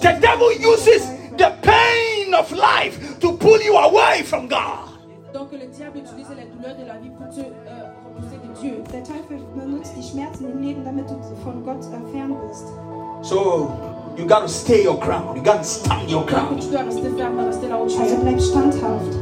[0.00, 1.02] The devil uses
[1.36, 4.90] the pain pain of life to pull you away from God.
[5.32, 8.82] Donc le diable les douleurs de la vie pour te euh, repousser de Dieu.
[8.92, 12.66] Der Teufel benutzt die Schmerzen im Leben, damit du von Gott bist.
[13.22, 13.70] So
[14.16, 15.36] you gotta stay your ground.
[15.36, 16.62] You gotta stand your ground.
[16.62, 19.14] Also bleib standhaft.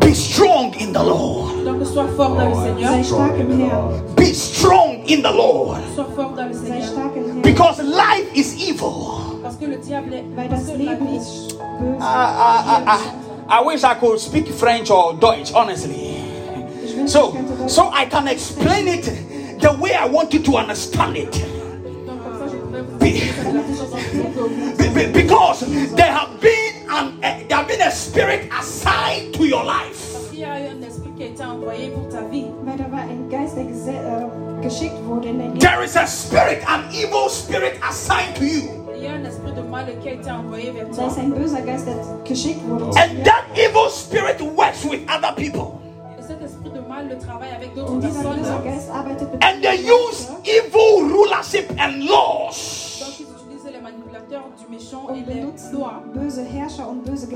[0.00, 1.64] Be strong in the Lord.
[1.64, 2.90] Donc sois fort dans le Seigneur.
[2.90, 4.02] Sei stark im Herrn.
[4.16, 5.78] Be strong in the Lord.
[5.96, 7.42] Sois fort dans le Seigneur.
[7.42, 9.30] Because life is evil.
[9.52, 10.92] Parce que le diable est, parce que la
[12.00, 12.98] ah, ah, ah,
[13.50, 16.22] ah, I wish I could speak French or Deutsch, honestly.
[17.06, 17.34] So,
[17.68, 21.32] so I can explain it the way I want you to understand it.
[22.98, 23.32] Be,
[24.94, 25.60] be, because
[25.94, 30.00] there have been an, a, eh, there have been a spirit assigned to your life.
[30.30, 30.78] Uh,
[35.58, 38.81] there is a spirit, an evil spirit assigned to you.
[39.04, 41.04] il y a esprit de mal qui a été envoyé vers toi.
[41.06, 41.10] And
[43.24, 45.80] that evil spirit works with other people.
[46.18, 48.38] Et cet esprit de mal le travaille avec d'autres personnes.
[48.92, 53.00] Ah, ben, and they use evil rulership and laws.
[53.00, 55.52] Donc ils utilisent les manipulateurs du méchant et les lois.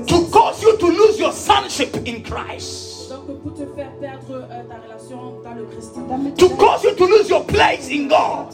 [0.07, 2.93] To cause you to lose your sonship in Christ.
[3.09, 5.95] Donc pour te faire perdre euh, ta relation dans le Christ.
[6.37, 8.53] To cause you to lose your place in God.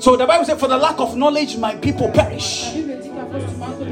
[0.00, 2.72] So the Bible says, For the lack of knowledge, my people perish.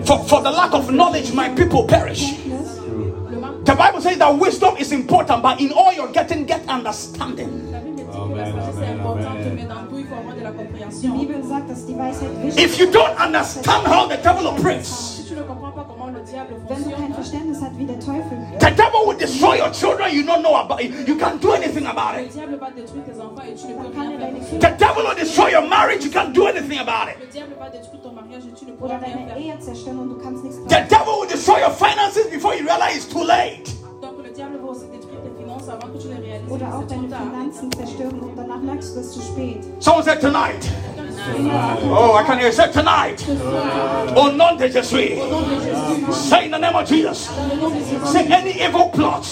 [0.07, 2.37] For, for the lack of knowledge, my people perish.
[3.67, 7.69] The Bible says that wisdom is important, but in all you're getting, get understanding.
[12.57, 15.16] If you don't understand how the devil operates,
[16.37, 16.45] the
[18.77, 20.13] devil will destroy your children.
[20.13, 21.09] You don't know about it.
[21.09, 22.37] You can't do anything about it.
[22.37, 22.59] Er
[24.59, 26.05] the devil will destroy your marriage.
[26.05, 27.19] You can't do anything about it.
[27.33, 27.41] The
[30.91, 33.73] devil will destroy your finances before you realize it's too late.
[36.49, 39.63] Oder auch deine Finanzen zerstören und danach merkst du, es zu spät.
[39.81, 40.71] Someone said tonight.
[41.29, 43.25] Oh, I can hear you say tonight.
[43.29, 45.17] Oh, non de Jésus.
[46.13, 47.27] Say in the name of Jesus.
[48.11, 49.25] Say any evil plot.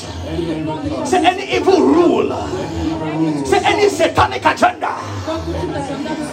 [1.06, 3.44] Say any evil rule.
[3.46, 4.96] Say any satanic agenda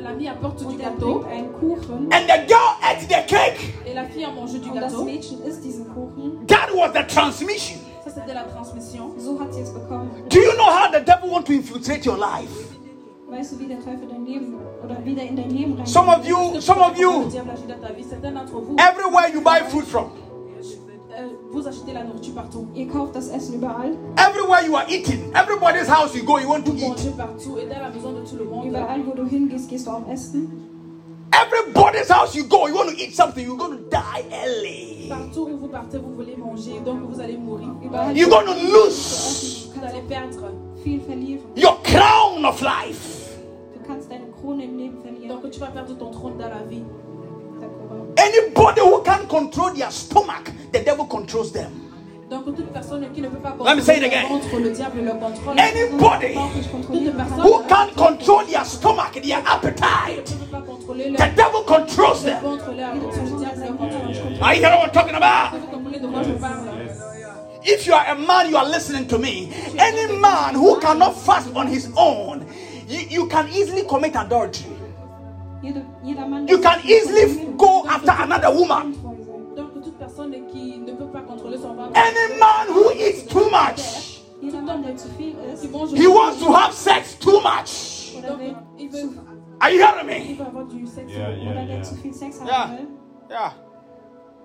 [0.00, 1.24] l'ami apporte du gâteau.
[1.26, 3.74] And the girl ate the cake.
[3.86, 5.06] Et la fille a mangé du gâteau.
[6.46, 7.78] That was the transmission.
[8.04, 9.14] Ça c'était la transmission.
[9.18, 10.08] So hat sie es bekommen.
[10.28, 12.50] Do you know how the devil wants to infiltrate your life?
[13.28, 15.86] Weißt du, wie der Teufel dein Leben oder in dein Leben rein?
[15.86, 17.24] Some of you, some of you.
[18.78, 20.10] Everywhere you buy food from.
[21.18, 22.66] Euh, vous achetez la nourriture partout.
[22.74, 23.92] Ihr kauft das Essen überall.
[24.18, 27.16] Everywhere you are eating, everybody's house you go, you want to eat.
[27.16, 28.66] partout et dans la de tout le monde.
[28.66, 30.46] Überall wo du hingehst, gehst du auch essen.
[31.32, 35.08] Everybody's house you go, you want to eat something, you're going to die early.
[35.08, 37.68] Partout où vous partez, vous voulez manger, donc vous allez mourir.
[37.82, 39.70] Überall you're going to lose.
[39.74, 40.52] Vous allez perdre.
[40.84, 41.40] Viel verlieren.
[41.56, 43.38] Your crown of life.
[43.72, 45.40] Du kannst deine Krone im Leben verlieren.
[45.40, 46.84] Donc tu vas perdre ton trône dans la vie.
[48.18, 51.82] Anybody who can control their stomach the devil controls them.
[52.28, 52.44] Let
[53.76, 54.26] me say it again.
[55.58, 62.44] Anybody who can't control their stomach, their appetite, the devil controls them.
[64.42, 65.54] Are you hearing what I'm talking about?
[67.68, 69.52] If you are a man, you are listening to me.
[69.78, 72.46] Any man who cannot fast on his own,
[72.86, 74.72] you, you can easily commit adultery.
[75.62, 79.05] You can easily go after another woman.
[80.28, 81.92] personne qui ne peut pas contrôler son ventre.
[81.94, 84.22] Any man who eats too much,
[85.96, 88.12] he wants to have sex too much.
[89.60, 90.38] Are you hearing me?
[91.06, 91.82] Yeah, yeah,
[92.44, 92.78] yeah.
[93.28, 93.52] Yeah,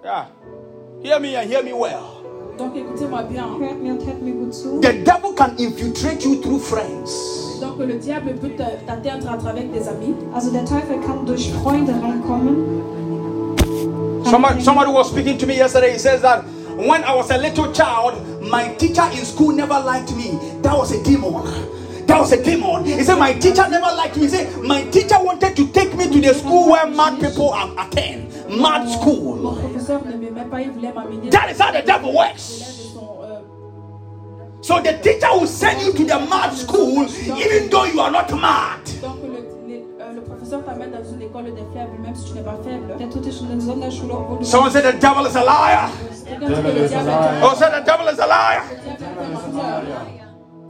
[0.03, 0.25] yeah.
[1.01, 2.17] Hear me and hear me well.
[2.57, 3.13] The
[5.03, 7.59] devil can infiltrate you through friends.
[7.59, 10.15] Donc le diable peut t'atteindre à travers des amis.
[10.33, 12.55] Also der Teufel kann durch Freunde reinkommen.
[14.25, 15.93] Somebody, somebody was speaking to me yesterday.
[15.93, 16.43] He says that
[16.77, 20.31] when I was a little child, my teacher in school never liked me.
[20.61, 22.83] That was a demon that was a demon.
[22.83, 24.23] He said, My teacher never liked me.
[24.23, 28.29] He said, My teacher wanted to take me to the school where mad people attend.
[28.49, 29.53] Mad school.
[31.29, 32.67] That is how the devil works.
[34.67, 37.03] So the teacher will send you to the mad school
[37.37, 39.30] even though you are not mad
[40.59, 43.11] professeur t'amène dans une école des faibles, même si tu n'es pas faible.
[44.43, 45.89] Someone said the devil is a liar.
[47.41, 48.63] Oh, said the devil is a liar.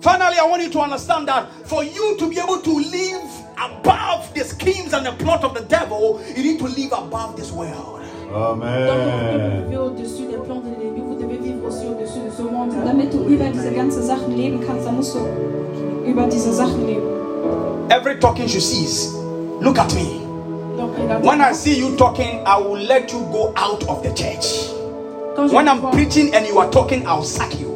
[0.01, 3.21] Finally, I want you to understand that for you to be able to live
[3.57, 7.51] above the schemes and the plot of the devil, you need to live above this
[7.51, 8.01] world.
[8.33, 9.67] Amen.
[12.85, 15.19] Damit du diese ganzen Sachen leben kannst, dann musst du
[16.05, 17.07] über diese Sachen leben.
[17.89, 19.20] Every talking should cease.
[19.61, 20.17] Look at me.
[21.21, 24.73] When I see you talking, I will let you go out of the church.
[25.53, 27.69] When I'm preaching and you are talking, I'll sack you.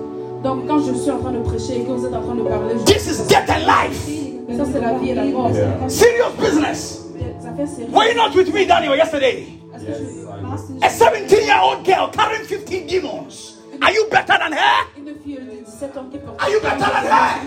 [0.43, 2.41] Donc quand je suis en train de prêcher et que vous êtes en train de
[2.41, 2.85] parler, je...
[2.91, 4.07] This is death and life.
[4.57, 5.51] Ça c'est la vie et la mort.
[5.87, 7.01] Serious business.
[7.91, 9.45] Were you not with me, Daniel, yesterday?
[9.79, 10.71] Yes.
[10.81, 13.59] A 17-year-old girl carrying 15 demons.
[13.83, 14.87] Are you better than her?
[16.39, 17.39] Are you better than her?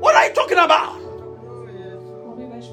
[0.00, 0.99] What are you talking about?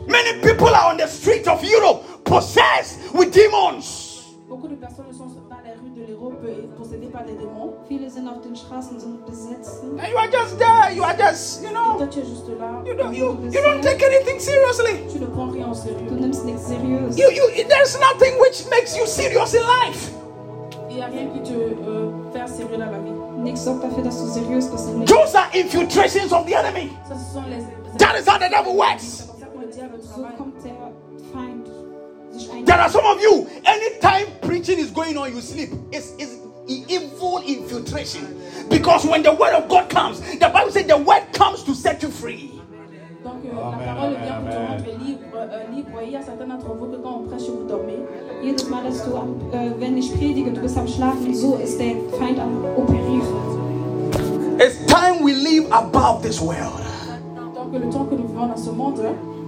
[0.07, 4.23] Many people are on the streets of Europe possessed with demons.
[4.47, 6.41] Beaucoup de personnes sont dans les rues de l'Europe
[6.77, 7.73] possédées par des démons.
[7.91, 9.83] sind besetzt.
[9.99, 11.97] And you are just there, you are just, you know.
[12.09, 12.81] tu es juste là.
[12.85, 15.03] You don't, you, you don't take anything seriously.
[15.11, 16.57] Tu ne prends rien sérieux.
[16.57, 17.09] sérieux.
[17.17, 20.09] You, you, there's nothing which makes you serious in life.
[20.89, 23.11] Il n'y a rien qui te euh, sérieux dans la vie.
[25.05, 26.91] Those are infiltrations of the enemy.
[27.07, 27.59] Ça, sont les,
[27.97, 29.23] That is how the devil works.
[32.65, 35.69] There are some of you, anytime preaching is going on, you sleep.
[35.91, 36.35] It's, it's
[36.67, 38.39] evil infiltration.
[38.69, 42.03] Because when the word of God comes, the Bible says the word comes to set
[42.03, 42.53] you free.
[43.25, 44.03] Euh,
[54.59, 56.83] it's time we live It's time we live above this world.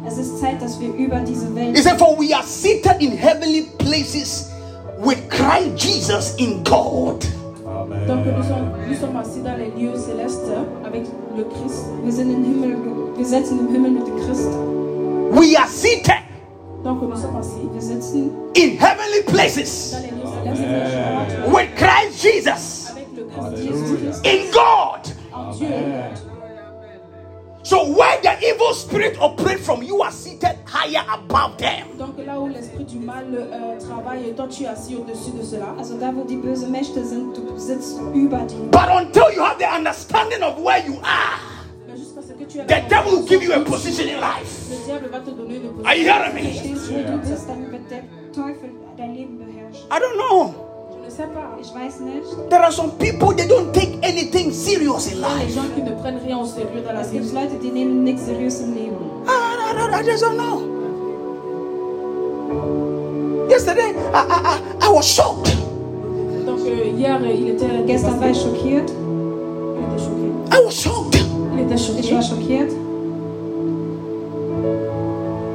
[0.09, 1.77] Es ist Zeit, dass wir über diese Welt.
[1.77, 4.49] He said, For we are seated in heavenly places
[4.97, 7.23] with Christ Jesus in God.
[8.07, 10.49] Donc nous sommes, nous sommes assis dans les lieux célestes
[10.83, 11.03] avec
[11.37, 11.85] le Christ.
[12.03, 12.75] Nous sommes im Himmel,
[13.17, 14.49] wir sitzen im Himmel mit dem Christ.
[15.31, 16.23] We are seated.
[16.83, 19.95] Donc nous sommes assis, wir sitzen in heavenly places
[21.45, 26.28] with Christ Jesus avec le Christ Jésus in God.
[27.69, 31.87] So where the evil spirit operates from, you are seated higher above them.
[31.99, 35.75] Donc là où l'esprit du mal euh, travaille, toi tu es assis au-dessus de cela.
[35.77, 38.57] Also da wo die böse Mächte sind, du sitzt über dir.
[38.71, 41.39] But until you have the understanding of where you are.
[42.67, 44.71] The devil will give you a position in life.
[45.85, 46.75] Are you hearing me?
[49.91, 50.68] I don't know.
[51.19, 51.57] sais pas.
[51.61, 51.99] Ich weiß
[52.49, 55.47] There are some people they don't take anything serious in life.
[55.47, 57.17] Les gens qui ne prennent rien au sérieux dans la vie.
[57.17, 60.65] Es gibt Leute, die nehmen nichts seriös I, just don't know.
[63.49, 65.53] Yesterday, I, I, I, was shocked.
[66.45, 67.85] Donc euh, hier, euh, il était.
[67.87, 68.87] Gestern war ich schockiert.
[69.97, 70.29] choqué.
[70.53, 71.15] I was shocked.
[71.53, 71.99] Il était choqué.
[71.99, 72.71] Ich war schockiert.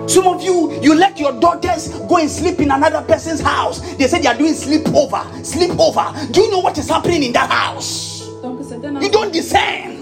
[0.09, 3.80] Some of you, you let your daughters go and sleep in another person's house.
[3.94, 5.24] They say they are doing sleepover.
[5.44, 6.32] Sleepover.
[6.32, 8.26] Do you know what is happening in that house?
[8.28, 9.92] You don't discern.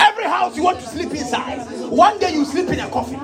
[0.00, 1.58] Every house you want to sleep inside.
[1.90, 3.20] One day you sleep in a coffin.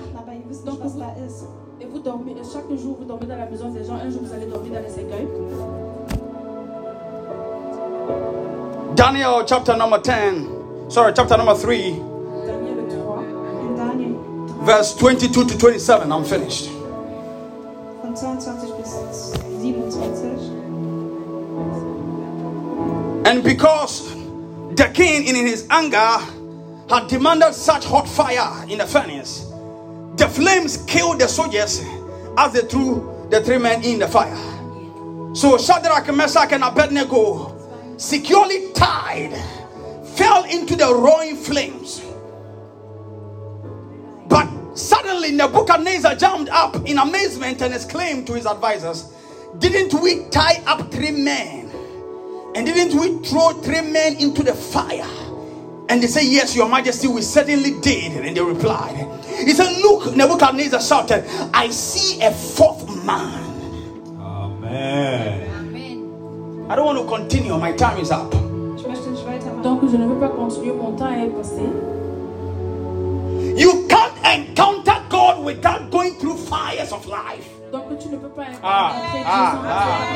[8.94, 12.07] Daniel chapter number 10, sorry, chapter number 3
[14.60, 16.12] verse 22 to 27.
[16.12, 16.70] I'm finished.
[23.26, 24.14] And because
[24.74, 26.16] the king, in his anger,
[26.88, 29.50] had demanded such hot fire in the furnace,
[30.16, 31.84] the flames killed the soldiers
[32.38, 34.36] as they threw the three men in the fire.
[35.34, 39.30] So Shadrach, Meshach, and Abednego, securely tied,
[40.16, 42.02] fell into the roaring flames.
[44.78, 49.12] Suddenly, Nebuchadnezzar jumped up in amazement and exclaimed to his advisors,
[49.58, 51.68] Didn't we tie up three men?
[52.54, 55.04] And didn't we throw three men into the fire?
[55.88, 58.24] And they said, Yes, Your Majesty, we certainly did.
[58.24, 58.94] And they replied,
[59.26, 63.44] He said, Look, Nebuchadnezzar shouted, I see a fourth man.
[64.20, 65.50] Amen.
[65.56, 66.66] Amen.
[66.70, 68.30] I don't want to continue, my time is up.
[68.30, 71.62] Donc, je ne veux pas continuer, mon temps est passé.
[73.58, 74.16] You can't
[74.50, 77.48] encounter God without going through fires of life.
[77.74, 78.70] Ah, ah,
[79.26, 80.08] ah,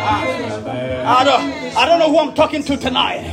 [1.05, 1.19] ah.
[1.21, 3.25] I, don't, I don't know who I'm talking to tonight.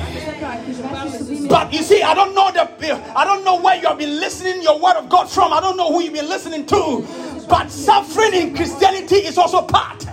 [1.48, 2.68] But you see, I don't know the
[3.16, 5.54] I don't know where you've been listening your word of God from.
[5.54, 7.06] I don't know who you've been listening to.
[7.48, 10.06] But suffering in Christianity is also part.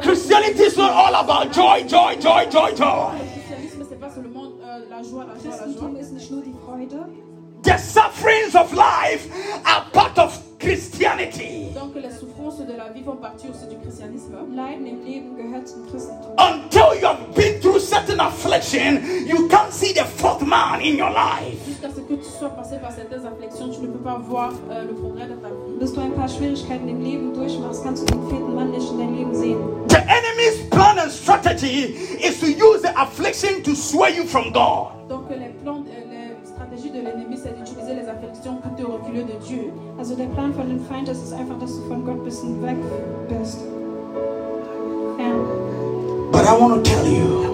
[0.00, 3.22] Christianity is not all about joy, joy, joy, joy, joy.
[7.66, 9.28] The sufferings of life
[9.66, 11.74] are part of Christianity.
[11.74, 12.62] Until
[16.94, 21.60] you have been through certain affliction, you can't see the fourth man in your life.
[21.82, 22.22] Euh, in
[29.88, 31.74] The enemy's plan and strategy
[32.22, 34.92] is to use the affliction to sway you from God.
[35.08, 36.05] Donc les plans euh,
[37.06, 38.06] l'ennemi, c'est d'utiliser les
[38.60, 39.72] pour te reculer de Dieu.
[39.98, 42.76] Also der Plan von dem Feind ist einfach, dass du von Gott bisschen weg
[43.28, 43.58] bist.
[46.32, 47.52] But I want to tell you.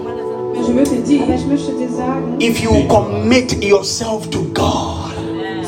[0.55, 1.23] Mais je veux te dire,
[2.39, 5.01] if you commit yourself to God,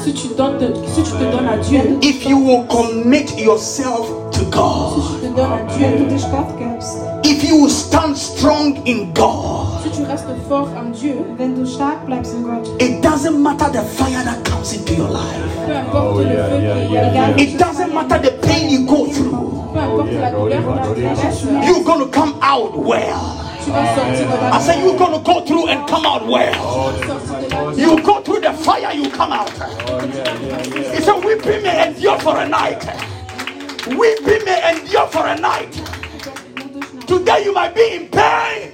[0.05, 4.43] si tu, donnes, si tu te donnes à Dieu, if you will commit yourself to
[4.51, 5.87] God, si tu te donnes à Dieu,
[7.23, 12.05] if you will stand strong in God, si tu restes fort en Dieu, du stark
[12.05, 15.23] bleibst in Gott, it doesn't matter the fire that comes into your life,
[15.93, 19.51] oh, yeah, yeah, yeah, it doesn't matter the pain you go through,
[21.65, 23.41] you're going to come out well.
[23.67, 26.91] I said, You're going to go through and come out well.
[27.75, 29.51] You go through fire, you come out.
[29.61, 30.95] Oh, yeah, yeah, yeah.
[30.95, 32.83] He said, Weeping may endure for a night.
[33.87, 35.71] Weeping may endure for a night.
[37.07, 38.71] Today you might be in pain.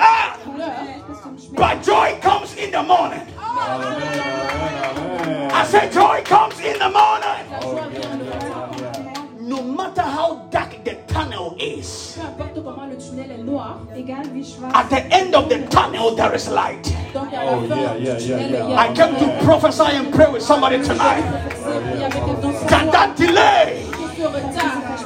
[0.00, 0.36] Ah,
[1.52, 3.22] but joy comes in the morning.
[5.52, 8.20] I said, Joy comes in the morning.
[8.27, 8.27] Oh,
[9.62, 12.38] no matter how dark the tunnel is, at
[14.90, 16.86] the end of the tunnel there is light.
[17.14, 17.26] Oh,
[17.68, 21.22] yeah, yeah, yeah, I came to prophesy and pray with somebody tonight.
[22.68, 23.84] Can that delay?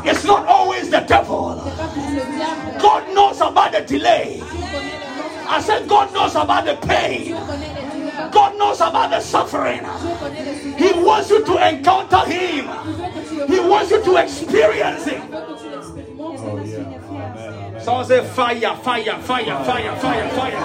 [0.04, 1.54] It's not always the devil.
[2.80, 4.42] God knows about the delay.
[5.48, 7.36] I said, God knows about the pain.
[8.32, 9.82] God knows about the suffering.
[10.76, 12.64] He wants you to encounter Him,
[13.46, 15.22] He wants you to experience Him.
[15.30, 20.60] Oh, Someone say, fire, fire, fire, fire, fire, fire, fire,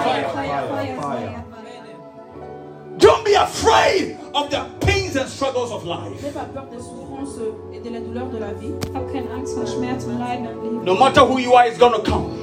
[1.02, 2.94] fire.
[2.96, 6.24] Don't be afraid of the pains and struggles of life
[7.72, 8.70] et de la douleur de la vie.
[10.84, 12.34] No matter who you are, it's gonna come.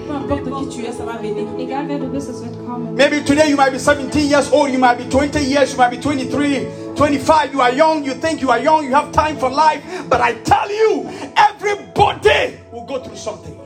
[1.59, 2.93] Egal du bist, es wird kommen.
[2.95, 5.89] Maybe today you might be 17 years old, you might be 20 years, you might
[5.91, 6.67] be 23.
[6.95, 10.21] 25, you are young, you think you are young, you have time for life, but
[10.21, 13.59] I tell you, everybody will go through something.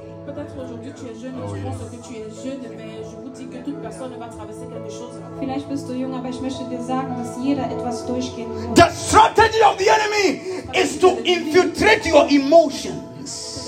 [5.50, 8.78] Vielleicht bist du jung, aber ich möchte dir sagen, dass jeder etwas durchgehen muss.
[8.78, 10.42] The strategy of the enemy
[10.80, 13.68] is to infiltrate your emotions.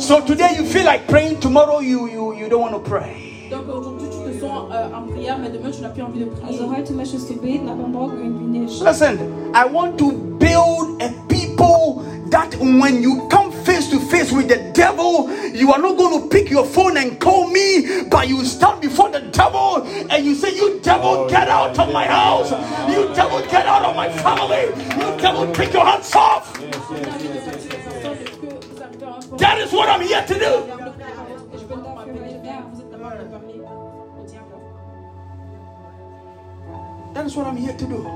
[0.00, 3.50] So today you feel like praying, tomorrow you, you, you don't want to pray.
[3.52, 5.10] Euh,
[8.82, 13.43] Listen, I want to build a people that when you come
[14.32, 15.30] with the devil.
[15.48, 19.10] You are not going to pick your phone and call me, but you stand before
[19.10, 22.50] the devil and you say, You devil, get out of my house.
[22.88, 24.64] You devil, get out of my family.
[24.94, 26.54] You devil, take your hands off.
[29.38, 30.80] That is what I'm here to do.
[37.12, 38.08] That is what I'm here to do.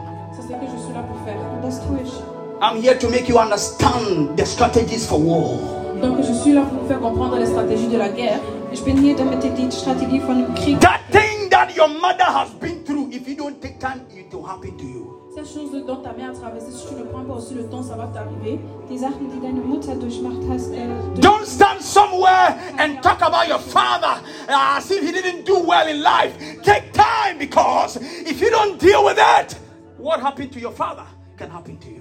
[2.60, 5.77] I'm here to make you understand the strategies for war.
[6.00, 8.40] Donc je suis là pour vous faire comprendre les stratégies de la guerre.
[8.72, 12.50] Je peux nier de ihr die Strategie de dem That thing that your mother has
[12.60, 15.14] been through, if you don't take time, it will happen to you.
[15.34, 17.82] Cette chose dont ta mère a traversé, si tu ne prends pas aussi le temps,
[17.82, 18.60] ça va t'arriver.
[18.90, 19.60] Die Sachen, die deine
[20.00, 20.72] durchmacht hast.
[21.20, 25.86] Don't stand somewhere and talk about your father uh, as if he didn't do well
[25.88, 26.36] in life.
[26.62, 29.54] Take time because if you don't deal with that,
[29.98, 31.04] what happened to your father
[31.36, 31.97] can happen to you.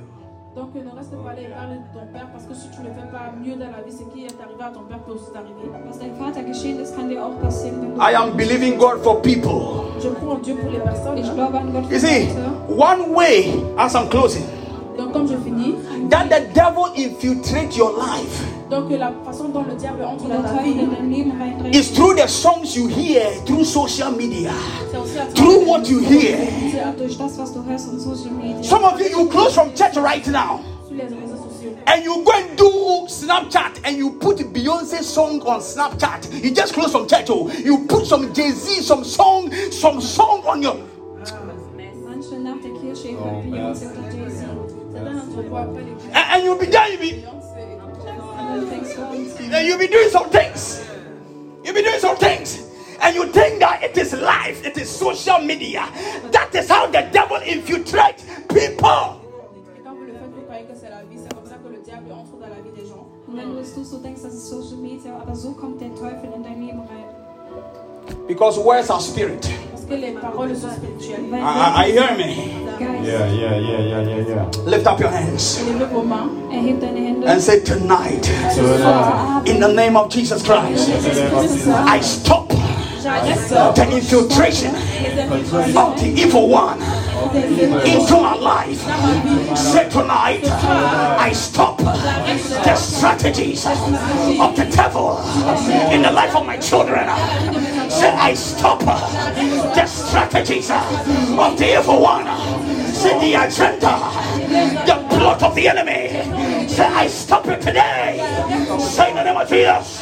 [0.58, 3.54] Donc ne reste pas de ton père parce que si tu ne fais pas mieux
[3.54, 5.70] dans la vie, ce qui est arrivé à ton père peut aussi t'arriver.
[6.20, 7.94] Vater geschehen kann dir auch passieren.
[8.02, 9.86] I am believing God for people.
[10.02, 11.18] Je crois en Dieu pour les personnes.
[11.92, 12.30] You see,
[12.70, 14.46] one way as I'm closing.
[14.98, 15.76] Donc comme je finis.
[16.10, 18.44] That the devil infiltrate your life.
[18.70, 20.76] Donc la façon dont le diable entre dans ta vie.
[21.72, 24.52] It's through the songs you hear, through social media,
[25.36, 26.40] through what you hear.
[28.64, 30.62] Some of you you close from church right now.
[31.90, 32.74] And you go and do
[33.08, 36.44] Snapchat and you put Beyonce song on Snapchat.
[36.44, 37.28] You just close from church.
[37.30, 37.50] Oh.
[37.64, 40.76] You put some Jay Z, some song, some song on your.
[43.20, 43.74] Ah, oh,
[45.18, 46.88] and, and you'll be there,
[49.64, 50.88] You'll be doing some things.
[51.64, 52.64] You'll be doing some things.
[53.02, 55.90] And you think that it is life, it is social media.
[56.32, 59.16] That is how the devil infiltrates people.
[68.28, 69.57] Because words are spirit.
[69.90, 73.08] I, I hear me.
[73.08, 74.48] Yeah, yeah, yeah, yeah, yeah, yeah.
[74.66, 78.28] Lift up your hands and say, Tonight,
[79.48, 80.90] in the name of Jesus Christ,
[81.70, 86.80] I stop the infiltration of the evil one
[87.26, 88.78] into my life.
[89.58, 95.18] Say tonight, I stop the strategies of the devil
[95.92, 97.06] in the life of my children.
[97.90, 102.26] Say, I stop the strategies of the evil one.
[102.94, 104.00] Say, the agenda,
[104.86, 106.68] the plot of the enemy.
[106.70, 108.18] Say, I stop it today.
[108.80, 109.98] Say, in the name of Jesus.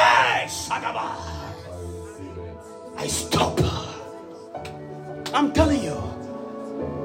[0.47, 1.13] Sagaba.
[2.99, 3.59] I stop.
[5.33, 5.97] I'm telling you.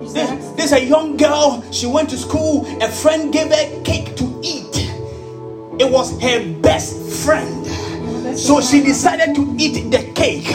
[0.01, 1.63] This, this a young girl.
[1.71, 2.65] She went to school.
[2.83, 4.91] A friend gave her cake to eat.
[5.79, 7.65] It was her best friend.
[8.37, 10.53] So she decided to eat the cake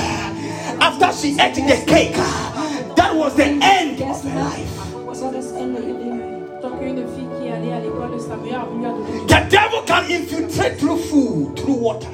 [0.81, 4.71] after she ate the cake, that was the end of her life.
[9.29, 12.09] The devil can infiltrate through food, through water.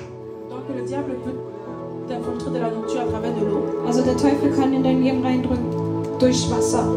[3.87, 5.81] Also der Teufel kann in dein Leben reindrücken.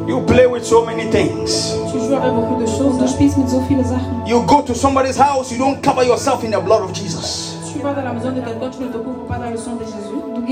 [0.08, 1.72] You play with so many things.
[1.94, 4.26] Du spielst mit so vielen Sachen.
[4.26, 7.52] You go to somebody's house, you don't cover yourself in the blood of Jésus.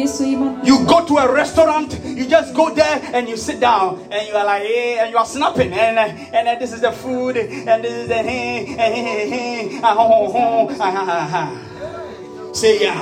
[0.02, 4.36] You go to a restaurant, you just go there and you sit down and you
[4.36, 7.38] are like, hey, eh, and you are snapping and and, and this is the food
[7.38, 9.28] and this is the hey, hey, hey,
[9.68, 10.34] hey, ah, ho,
[10.70, 13.00] ah, Say yeah.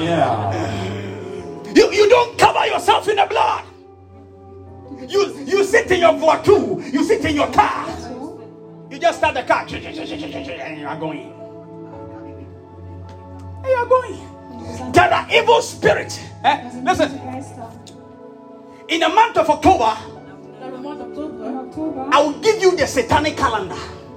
[0.00, 0.82] Yeah.
[1.74, 3.64] You, you don't cover yourself in the blood.
[5.10, 6.52] You you sit in your voiture,
[6.90, 7.86] you sit in your car.
[8.90, 11.30] You just start the car and you are going.
[13.58, 14.33] And you are going.
[14.94, 16.18] That the evil spirit.
[16.42, 16.70] Eh?
[16.82, 17.12] Listen.
[18.88, 19.98] In the month of October,
[22.14, 23.76] I will give you the satanic calendar.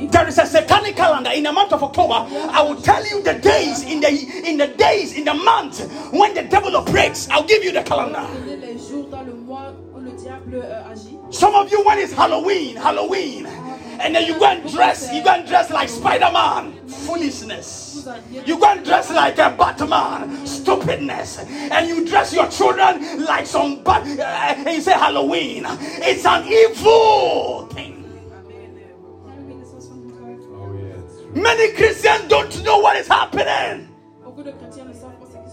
[0.00, 0.10] yeah.
[0.10, 2.26] There is a satanic calendar in the month of October.
[2.50, 5.80] I will tell you the days in the in the days in the month
[6.12, 7.28] when the devil operates.
[7.28, 8.22] I'll give you the calendar.
[11.30, 15.30] Some of you, when it's Halloween, Halloween, and then you go and dress, you go
[15.30, 16.88] and dress like Spider Man.
[16.88, 17.83] Foolishness.
[18.44, 24.04] You can dress like a Batman, stupidness, and you dress your children like some bat.
[24.66, 25.64] Uh, you say Halloween.
[25.66, 27.92] It's an evil thing.
[31.34, 33.88] Many Christians don't know what is happening.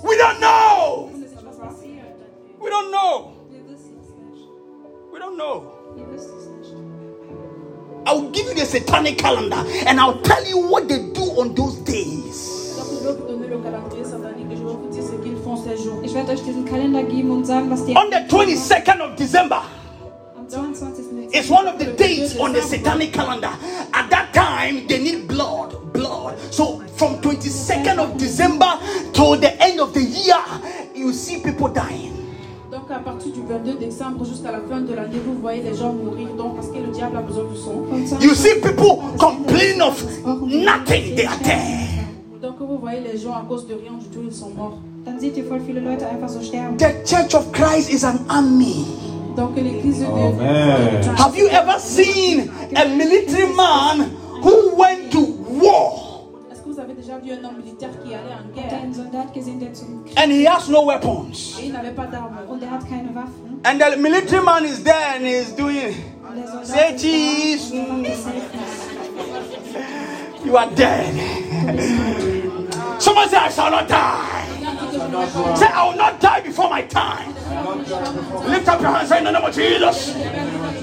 [0.04, 1.10] We don't know.
[2.60, 3.34] We don't know.
[5.14, 5.68] We don't know.
[8.06, 11.76] I'll give you the satanic calendar and I'll tell you what they do on those
[11.78, 12.20] days.
[16.04, 17.95] Ich werde euch diesen Kalender geben und sagen, was die.
[17.97, 19.62] On the 22nd of December.
[21.34, 23.52] It's one of the dates on the satanic calendar.
[23.93, 26.34] At that time, they need blood, blood.
[26.52, 28.78] So from 22nd of December
[29.14, 30.38] to the end of the year,
[30.95, 32.10] you see people dying.
[32.70, 35.91] Donc à partir du 22 décembre jusqu'à la fin de l'année, vous voyez les gens
[35.93, 36.30] mourir.
[36.38, 38.20] Donc parce que le diable a besoin de sang.
[38.22, 40.02] You see people complain of
[40.45, 41.91] nothing they are dead.
[42.42, 44.80] Donc vous voyez les gens à cause de rien du tout, ils sont morts.
[45.06, 46.76] Dann ihr voll viele Leute einfach so sterben.
[46.78, 48.84] The Church of Christ is an army.
[49.38, 50.06] Donc l'église de
[51.02, 51.12] Dieu.
[51.20, 54.10] Have you ever seen a military man
[54.42, 55.20] who went to
[55.62, 56.26] war?
[56.52, 58.96] Est-ce que vous avez déjà vu un homme militaire qui allait en guerre?
[58.96, 61.60] Soldat And he has no weapons.
[61.62, 62.38] Et il n'avait pas d'armes.
[62.50, 63.60] Und er hat keine Waffen.
[63.64, 65.94] And the military man is there and he's doing
[66.64, 67.72] say cheese.
[70.44, 72.30] you are dead.
[73.02, 74.45] Someone say, I shall not die.
[75.56, 77.34] Say, I will not die before my time.
[78.47, 80.14] Lift up your hands, say, in the name of Jesus.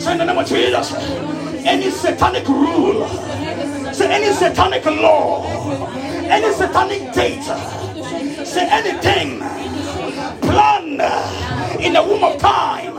[0.04, 0.92] Say, in the name of Jesus.
[1.64, 3.06] Any satanic rule,
[3.94, 5.46] say, any satanic law,
[6.26, 7.44] any satanic date,
[8.44, 9.38] say, anything
[10.40, 11.00] planned
[11.80, 12.96] in the womb of time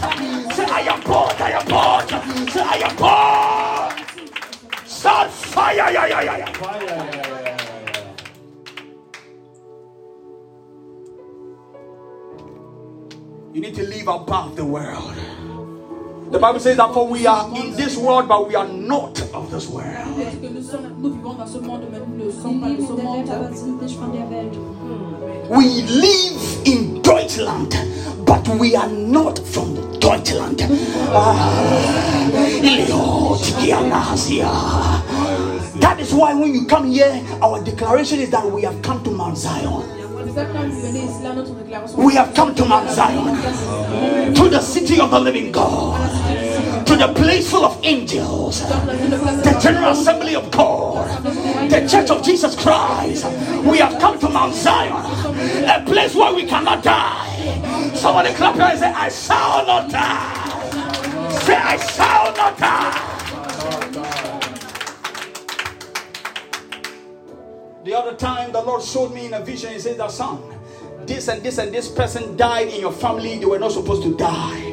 [0.54, 2.10] Say, I am bought, I am bought.
[2.50, 4.04] Say, I am bought.
[4.86, 6.52] Start fire, yeah, yeah, yeah, yeah.
[6.52, 7.24] Fire,
[13.54, 15.16] You need to live above the world.
[16.34, 19.52] The Bible says that for we are in this world, but we are not of
[19.52, 20.06] this world.
[25.50, 27.04] We live in
[27.38, 30.00] but we are not from the
[31.14, 32.34] ah,
[35.78, 39.12] That is why when you come here, our declaration is that we have come to
[39.12, 39.90] Mount Zion.
[41.98, 47.12] We have come to Mount Zion, to the city of the living God, to the
[47.16, 51.24] place full of angels, the General Assembly of God,
[51.70, 53.26] the Church of Jesus Christ.
[53.64, 55.23] We have come to Mount Zion
[55.68, 57.92] a place where we cannot die.
[57.96, 61.40] Somebody clap your hands and say, I shall not die.
[61.42, 63.10] Say, I shall not die.
[67.86, 70.40] The other time the Lord showed me in a vision, He said, that son,
[71.06, 74.16] this and this and this person died in your family, they were not supposed to
[74.18, 74.73] die.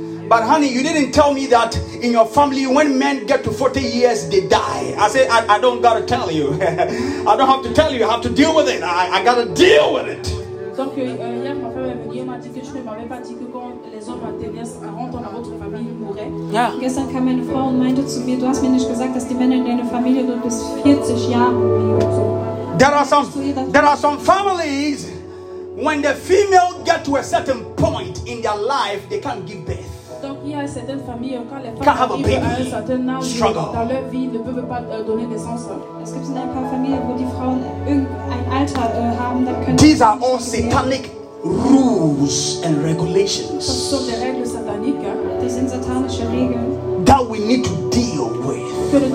[0.27, 3.81] But honey, you didn't tell me that in your family, when men get to 40
[3.81, 4.95] years, they die.
[4.97, 6.53] I said, I, I don't gotta tell you.
[6.61, 8.05] I don't have to tell you.
[8.05, 8.83] I have to deal with it.
[8.83, 10.35] I, I gotta deal with it.
[10.77, 13.03] Donc euh, euh hier, ma femme elle me dit, m'a dit que je ne m'avais
[13.05, 16.31] pas dit que quand les hommes interviennent à rentrent votre Familie mouraient.
[16.53, 16.71] Ja.
[16.79, 19.35] Gestern kam meine Frau und meinte zu mir, du hast mir nicht gesagt, dass die
[19.35, 21.53] Männer in deiner Familie nur bis 40 Jahre
[21.97, 22.77] leben.
[22.77, 23.27] There are some,
[23.71, 25.07] there are some families
[25.75, 29.90] when the female get to a certain point in their life, they can't give birth
[30.55, 30.67] à
[33.23, 33.67] struggle.
[39.77, 41.09] These are all satanic
[41.43, 43.91] rules and regulations.
[47.05, 49.11] That we need to deal with.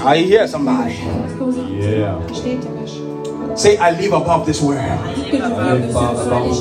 [0.00, 0.94] Are you I hear somebody.
[0.94, 3.03] Yeah.
[3.56, 4.80] Say, I live above this world.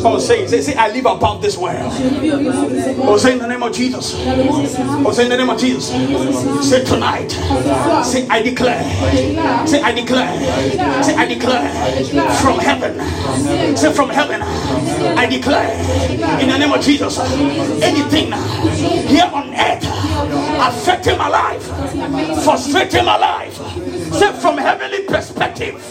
[0.06, 1.92] Oh, say, say, say, I live above this world.
[1.92, 4.14] Oh, say in the name of Jesus.
[4.16, 5.90] Oh, say in the name of Jesus.
[6.70, 7.30] Say tonight.
[8.06, 8.84] Say, I declare.
[9.66, 11.04] Say, I declare.
[11.04, 13.76] Say, I declare from heaven.
[13.76, 14.44] Say, from heaven.
[14.44, 15.74] I declare
[16.40, 17.18] in the name of Jesus.
[17.82, 18.34] Anything
[19.08, 19.84] here on earth
[20.66, 21.64] affecting my life,
[22.44, 23.54] frustrating my life.
[24.14, 25.82] Say, from heavenly perspective.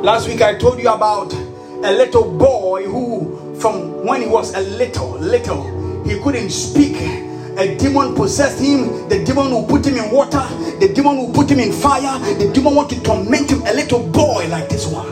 [0.02, 4.60] Last week I told you about a little boy who, from when he was a
[4.76, 7.21] little, little, he couldn't speak
[7.58, 9.08] a demon possessed him.
[9.08, 10.42] The demon will put him in water.
[10.78, 12.18] The demon will put him in fire.
[12.36, 13.62] The demon want to torment him.
[13.62, 15.06] A little boy like this one.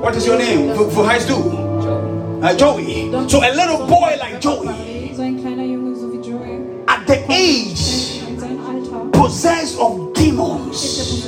[0.00, 0.76] What is your name?
[0.76, 1.34] Wo heißt du?
[2.44, 3.10] Uh, Joey.
[3.28, 4.68] So a little boy like Joey.
[6.86, 8.02] At the age
[9.12, 11.24] possessed of demons.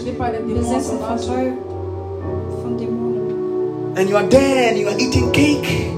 [3.99, 5.93] And you are there and you are eating cake.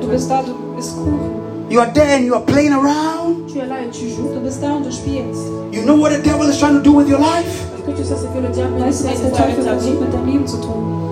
[0.00, 1.45] Du bist da, du isst Kuchen.
[1.68, 3.50] You are there and you are playing around.
[3.50, 4.32] Tu es là et tu joues.
[4.32, 5.42] Du bist da und du spielst.
[5.72, 7.62] You know what the devil is trying to do with your life?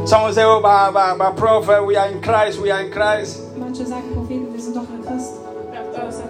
[0.09, 3.41] Someone say, oh, my, my, my prophet, we are in Christ, we are in Christ.
[3.57, 5.33] Manche sagen, wir sind doch in Christ.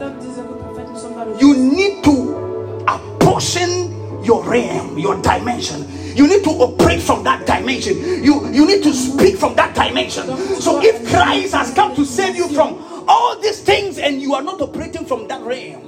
[0.01, 0.85] Euh,
[1.19, 5.87] euh, you need to apportion your realm, your dimension.
[6.17, 7.99] You need to operate from that dimension.
[8.23, 10.25] You, you need to speak from that dimension.
[10.61, 14.43] So if Christ has come to save you from all these things and you are
[14.43, 15.87] not operating from that realm,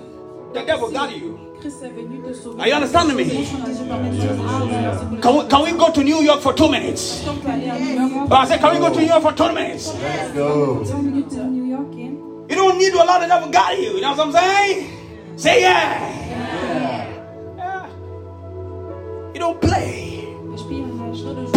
[0.52, 1.42] the devil got you.
[2.58, 3.24] Are you understanding me?
[3.26, 3.38] Can
[5.36, 7.24] we, can we go to New York for two minutes?
[7.24, 8.30] Yes.
[8.30, 9.88] I said, can we go to New York for two minutes?
[9.94, 10.80] Let's go.
[10.82, 13.94] You don't need to allow the devil got you.
[13.94, 14.90] You know what I'm saying?
[15.38, 16.00] Say yeah.
[17.56, 17.88] yeah.
[19.32, 20.12] You don't play.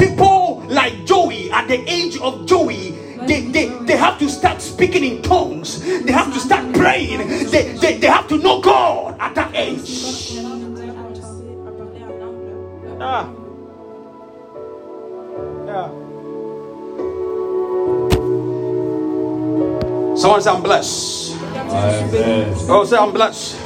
[0.03, 2.95] People like Joey at the age of Joey
[3.27, 5.81] they, they, they have to start speaking in tongues.
[5.81, 7.27] They have to start praying.
[7.49, 10.35] They, they, they have to know God at that age.
[13.01, 13.29] Ah.
[15.65, 15.89] Yeah.
[20.15, 21.25] Someone say, I'm blessed.
[22.71, 23.57] Oh, say, I'm blessed.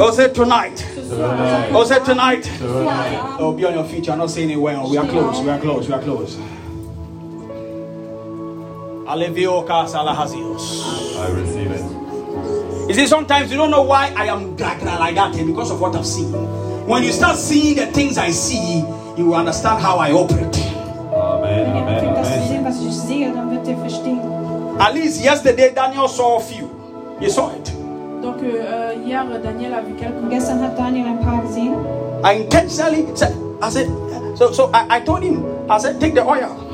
[0.00, 0.76] Oh, say, tonight.
[0.76, 1.70] tonight.
[1.72, 2.42] Oh, say, tonight.
[2.44, 3.36] tonight.
[3.38, 4.08] Oh, be on your feet.
[4.08, 4.90] I'm not saying it well.
[4.90, 5.40] We are close.
[5.40, 5.86] We are close.
[5.86, 6.38] We are close.
[9.12, 9.18] Oh,
[11.18, 11.82] I receive it.
[12.88, 14.78] You see, sometimes you don't know why I am like
[15.16, 16.30] that because of what I've seen.
[16.86, 18.78] When you start seeing the things I see,
[19.18, 20.56] you will understand how I operate.
[21.10, 22.66] Amen, amen, amen.
[24.80, 26.70] At least yesterday, Daniel saw a few.
[27.18, 27.64] He saw it.
[28.22, 29.72] Donc euh, euh, hier, Daniel
[30.30, 31.10] Daniel
[32.22, 33.12] I intentionally eh?
[33.16, 33.86] said, I said,
[34.36, 36.68] so, so I, I told him, I said, take the oil.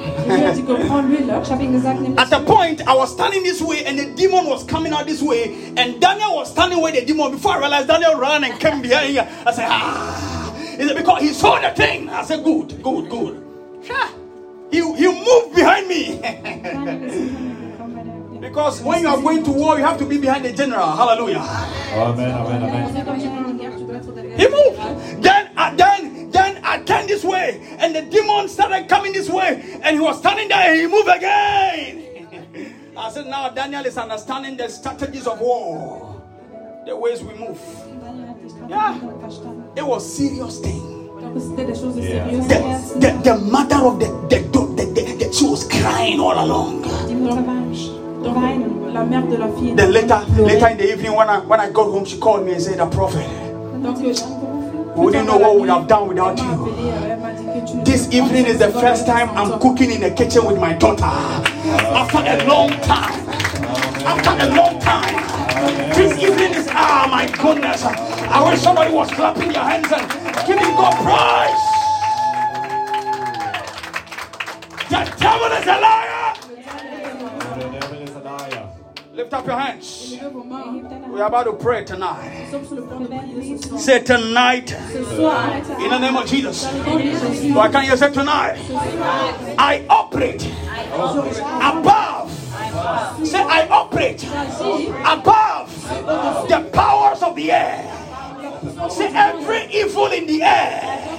[2.19, 5.23] At a point, I was standing this way and the demon was coming out this
[5.23, 7.33] way, and Daniel was standing where the demon.
[7.33, 9.29] Before I realized, Daniel ran and came behind here.
[9.47, 12.09] I said, Ah, is it because he saw the thing?
[12.09, 13.43] I said, Good, good, good.
[14.71, 17.53] He, he moved behind me.
[18.41, 20.91] Because when you are going to war, you have to be behind the general.
[20.93, 21.39] Hallelujah.
[21.95, 24.39] Amen, amen, amen.
[24.39, 25.23] He moved.
[25.23, 29.79] Then, uh, then, then I turned this way, and the demon started coming this way,
[29.83, 32.83] and he was standing there, and he moved again.
[32.97, 36.23] I said, now Daniel is understanding the strategies of war,
[36.87, 37.61] the ways we move.
[38.69, 38.97] Yeah,
[39.77, 40.93] it was serious thing.
[41.17, 42.25] Yeah.
[42.25, 44.85] The, the, the mother of the, the, the,
[45.15, 46.85] the, the she was crying all along.
[48.35, 52.53] Then later, later in the evening, when I when I got home, she called me
[52.53, 53.27] and said, "A prophet,
[54.97, 59.07] we did not know what we'd have done without you." This evening is the first
[59.07, 63.29] time I'm cooking in the kitchen with my daughter after a long time.
[64.07, 67.85] After a long time, this evening is ah, my goodness.
[67.85, 70.07] I wish somebody was clapping their hands and
[70.47, 71.65] giving God praise.
[74.89, 76.16] The devil is a liar.
[79.27, 80.15] Lift up your hands.
[81.11, 82.47] We're about to pray tonight.
[83.77, 84.71] Say tonight.
[84.71, 86.65] In the name of Jesus.
[87.53, 88.61] Why can't you say tonight?
[89.59, 92.33] I operate above.
[93.27, 95.75] Say I operate above
[96.49, 97.85] the powers of the air.
[98.91, 101.16] Say every evil in the air.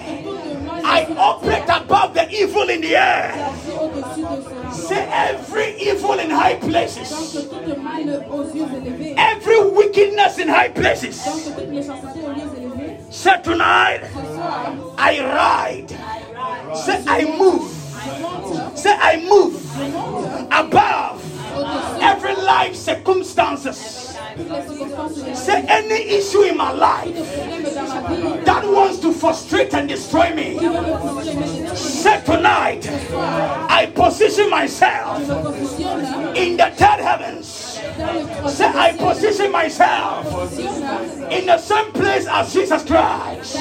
[0.90, 3.34] I operate above the evil in the air.
[4.72, 7.12] Say every evil in high places,
[9.18, 11.22] every wickedness in high places.
[13.14, 14.10] Say tonight,
[14.98, 15.90] I ride.
[16.86, 17.70] Say I move.
[18.80, 19.62] Say I move
[20.50, 21.22] above
[22.02, 24.07] every life circumstances
[25.34, 27.16] Say any issue in my life
[28.46, 30.60] that wants to frustrate and destroy me.
[31.76, 35.22] Say tonight, I position myself
[36.36, 37.77] in the third heavens.
[37.98, 40.60] Say, I position myself
[41.32, 43.56] in the same place as Jesus Christ.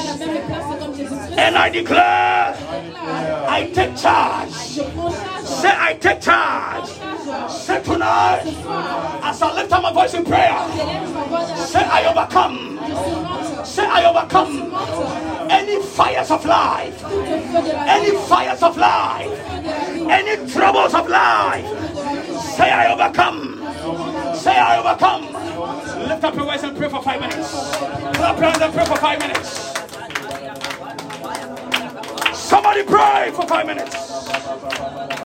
[1.38, 2.54] And I declare,
[3.48, 4.50] I take charge.
[4.50, 6.88] Say, I take charge.
[7.50, 8.42] Say tonight,
[9.22, 10.60] as I lift up my voice in prayer,
[11.66, 13.64] say, I overcome.
[13.64, 19.30] Say, I overcome any fires of life, any fires of life,
[20.10, 21.66] any troubles of life.
[22.52, 23.54] Say, I overcome.
[24.38, 25.22] Say, I overcome.
[26.08, 27.48] Lift up your voice and pray for five minutes.
[27.72, 29.72] Clap your hands and pray for five minutes.
[32.38, 35.12] Somebody pray for five minutes.